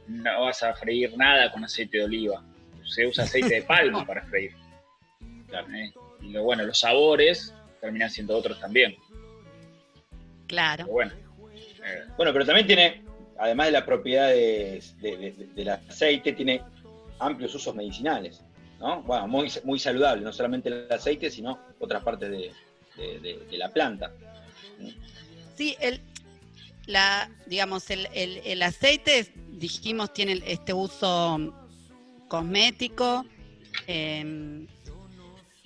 [0.08, 2.42] no vas a freír nada con aceite de oliva.
[2.84, 4.52] Se usa aceite de palma para freír.
[5.74, 5.92] ¿eh?
[6.22, 8.94] Y lo, bueno, los sabores terminan siendo otros también.
[10.46, 10.84] claro.
[10.84, 11.12] Pero bueno,
[11.84, 13.02] eh, Bueno, pero también tiene,
[13.38, 16.62] además de las propiedades de- de- de- del aceite, tiene
[17.18, 18.42] amplios usos medicinales,
[18.78, 19.02] ¿no?
[19.02, 22.52] Bueno, muy, muy saludable, no solamente el aceite, sino otras partes de
[23.58, 24.12] la planta.
[25.56, 26.00] Sí, el,
[26.86, 31.54] la, digamos, el, el- el aceite, dijimos, tiene este uso
[32.28, 33.24] cosmético
[33.86, 34.66] eh,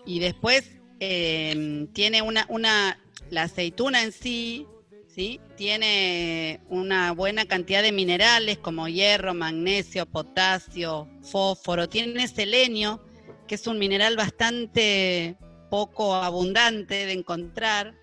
[0.07, 2.99] y después eh, tiene una, una,
[3.31, 4.67] la aceituna en sí,
[5.15, 5.41] ¿sí?
[5.57, 13.01] Tiene una buena cantidad de minerales como hierro, magnesio, potasio, fósforo, tiene selenio,
[13.47, 15.37] que es un mineral bastante
[15.71, 17.95] poco abundante de encontrar.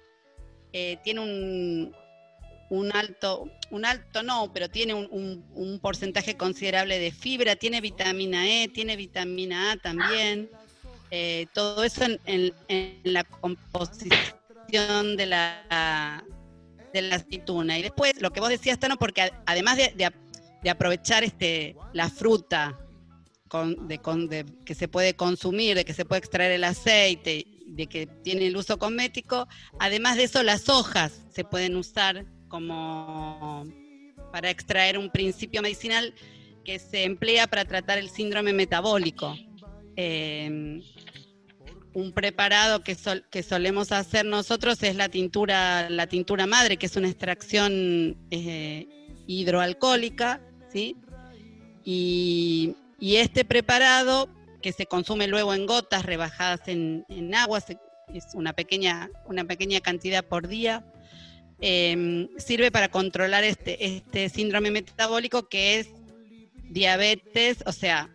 [0.74, 1.96] Eh, tiene un,
[2.70, 7.82] un alto, un alto no, pero tiene un, un- un porcentaje considerable de fibra, tiene
[7.82, 10.50] vitamina E, tiene vitamina A también.
[11.12, 16.24] Eh, todo eso en, en- la composición de la,
[16.94, 17.78] de la aceituna.
[17.78, 20.12] Y después, lo que vos decías, Tano, porque además de, de
[20.64, 22.78] de aprovechar este, la fruta
[23.48, 27.48] con- de, con- de- que se puede consumir, de que se puede extraer el aceite,
[27.72, 29.48] de que tiene el uso cosmético,
[29.80, 33.66] además de eso las hojas se pueden usar como
[34.32, 36.14] para extraer un principio medicinal
[36.64, 39.36] que se emplea para tratar el síndrome metabólico.
[39.96, 40.82] Eh,
[41.94, 42.96] un preparado que,
[43.30, 48.88] que solemos hacer nosotros es la tintura, la tintura madre, que es una extracción eh,
[49.28, 50.42] hidroalcohólica,
[50.72, 50.96] ¿sí?
[51.84, 54.30] Y este preparado,
[54.62, 57.59] que se consume luego en gotas rebajadas en, en agua,
[58.14, 60.86] es una pequeña, una pequeña cantidad por día,
[61.59, 65.89] eh, sirve para controlar este, este síndrome metabólico que es
[66.70, 68.09] diabetes, o sea,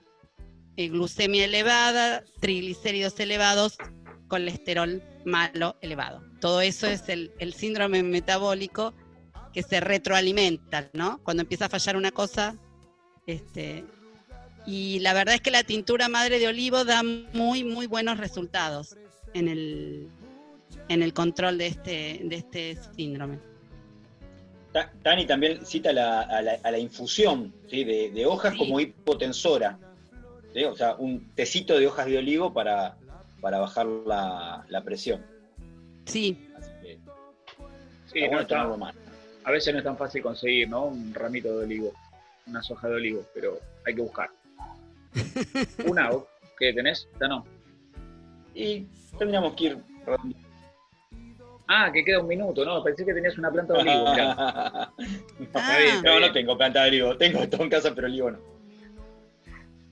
[0.77, 3.77] eh, glucemia elevada, triglicéridos elevados,
[4.29, 6.23] colesterol malo elevado.
[6.41, 8.95] Todo eso es el, el síndrome metabólico
[9.53, 11.23] que se retroalimenta, ¿no?
[11.23, 12.57] Cuando empieza a fallar una cosa,
[13.27, 13.85] este,
[14.67, 18.97] Y la verdad es que la tintura madre de olivo da muy, muy buenos resultados
[19.35, 20.09] en el,
[20.89, 23.39] en el control de este, de este síndrome.
[24.73, 27.85] Ta- Tani también cita la- a, la, a la infusión ¿sí?
[27.85, 28.59] de, de hojas Sí.
[28.59, 29.79] como hipotensora.
[30.53, 30.65] ¿sí?
[30.65, 32.97] O sea, un tecito de hojas de olivo para,
[33.41, 35.25] para bajar la, la presión.
[36.07, 36.99] Sí, Así que
[38.13, 39.07] Sí, está no bueno está- tenerlo
[39.45, 40.87] a veces no es tan fácil conseguir, ¿no?
[40.87, 41.93] Un ramito de olivo,
[42.49, 44.29] una soja de olivo, pero hay que buscar.
[45.87, 46.25] Una, ¿vos
[46.59, 47.09] ¿qué tenés?
[47.21, 47.45] Ya no.
[48.55, 48.87] Y
[49.19, 49.79] tendríamos que ir.
[51.69, 54.35] Ah, que queda un minuto, no, pensé que tenías una planta de olivo, mirá.
[55.55, 55.79] Ah.
[55.79, 56.21] Bien, no, bien.
[56.23, 57.17] no tengo planta de olivo.
[57.17, 58.39] Tengo todo en casa, pero olivo no.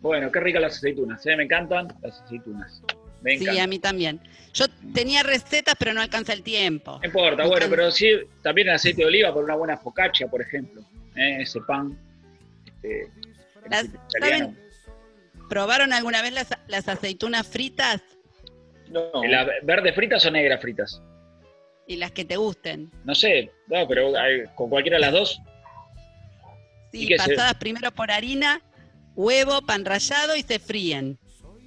[0.00, 1.36] Bueno, qué ricas las aceitunas, ¿eh?
[1.36, 2.82] me encantan las aceitunas.
[3.22, 4.20] Me sí, a mí también.
[4.52, 6.98] Yo tenía recetas, pero no alcanza el tiempo.
[7.00, 8.10] No importa, Me bueno, pero sí,
[8.42, 10.82] también el aceite de oliva por una buena focaccia, por ejemplo.
[11.16, 11.38] ¿eh?
[11.40, 11.98] Ese pan.
[12.66, 13.10] Este,
[13.70, 14.54] Las- italiano.
[15.54, 18.02] ¿Probaron alguna vez las, las aceitunas fritas
[18.88, 19.08] No.
[19.24, 21.00] ¿Las verdes fritas o negras fritas?
[21.86, 22.90] y las que te gusten?
[23.04, 25.40] No sé, no, pero hay- con cualquiera de las dos.
[26.92, 28.60] ¿Y Sí, se- pasadas primero por harina,
[29.14, 31.18] huevo, pan rallado y se fríen.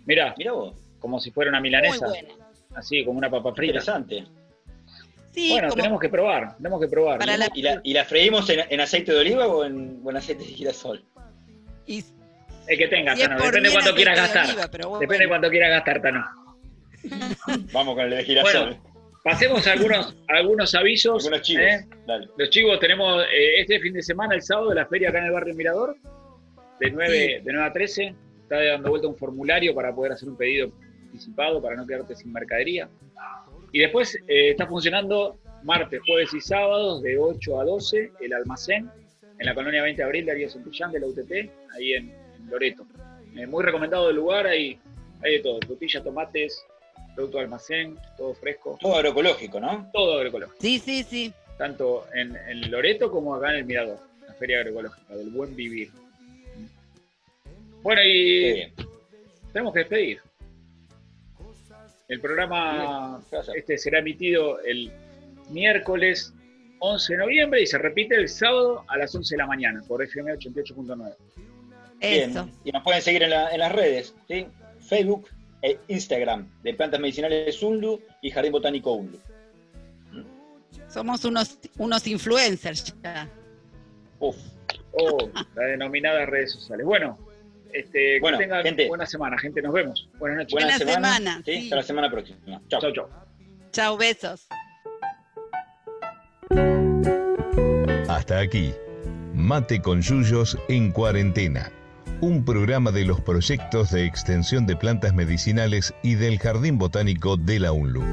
[0.05, 2.27] Mira, Mirá vos, como si fuera una Muy milanesa, buena.
[2.75, 3.67] así como una papa frita.
[3.79, 4.25] interesante.
[5.31, 7.25] Sí, bueno, como tenemos que probar, tenemos que probar.
[7.25, 10.17] La- ¿Y la, y la freímos en, en aceite de oliva o en, o en
[10.17, 11.05] aceite de girasol?
[11.85, 12.03] y-
[12.67, 14.45] El que tenga, si Tano, depende de cuánto quieras de gastar.
[14.45, 14.99] oliva, pero bueno.
[14.99, 16.25] Depende de cuánto quieras gastar, Tano.
[17.71, 18.65] Vamos con el de girasol.
[18.65, 18.83] Bueno,
[19.23, 21.25] pasemos a algunos, a algunos avisos.
[21.25, 21.63] Algunos chivos.
[21.63, 21.85] ¿eh?
[22.05, 22.27] Dale.
[22.37, 25.31] Los chivos tenemos eh, este fin de semana, el sábado, la feria acá en el
[25.31, 25.95] barrio Mirador,
[26.79, 28.15] de 9, de 9 a 13.
[28.43, 30.71] Está dando vuelta un formulario para poder hacer un pedido
[31.05, 32.89] anticipado para no quedarte sin mercadería.
[33.71, 38.89] Y después eh, está funcionando martes, jueves y sábados de 8 a 12 el almacén
[39.39, 41.31] en la colonia 20 de abril de Ariel Santillán de la UTT,
[41.75, 42.85] ahí en Loreto.
[43.35, 44.79] Eh, muy recomendado el lugar, hay,
[45.23, 46.65] hay de todo, frutillas, tomates,
[47.15, 49.89] producto de almacén, todo fresco, Todo agroecológico, ¿no?
[49.93, 51.33] todo agroecológico Sí, sí, sí.
[51.57, 55.89] tanto en, en Loreto como acá en el Mirador, la Feria Agroecológica, del buen vivir.
[57.83, 58.73] Bueno, y bien.
[59.53, 60.21] tenemos que despedir.
[62.07, 63.21] El programa
[63.55, 64.91] este será emitido el
[65.49, 66.33] miércoles
[66.79, 70.01] 11 de noviembre y se repite el sábado a las 11 de la mañana por
[70.03, 71.15] FM 88.9.
[71.99, 72.51] Bien.
[72.63, 74.47] Y nos pueden seguir en, la- en las redes, ¿sí?
[74.79, 75.27] Facebook
[75.61, 79.19] e Instagram, de Plantas Medicinales Unlu y Jardín Botánico Unlu.
[80.87, 83.27] Somos unos, unos influencers ya.
[84.19, 84.37] Uf.
[84.93, 86.85] O las denominadas redes sociales.
[86.85, 87.17] Bueno,
[87.73, 88.87] este, Bueno, que tengan gente.
[88.87, 89.61] buena semana, gente.
[89.61, 90.09] Nos vemos.
[90.17, 90.53] Buenas noches.
[90.53, 91.15] Buena, Buena semana.
[91.17, 91.51] semana, ¿sí?
[91.53, 91.63] sí.
[91.65, 92.61] Hasta la semana próxima.
[92.69, 92.79] Chao.
[92.81, 93.07] Chau, chau.
[93.71, 94.47] Chau, besos.
[98.07, 98.73] Hasta aquí,
[99.33, 101.71] Mate con Yuyos en cuarentena,
[102.21, 107.59] un programa de los proyectos de extensión de plantas medicinales y del Jardín Botánico de
[107.59, 108.03] la UNLU.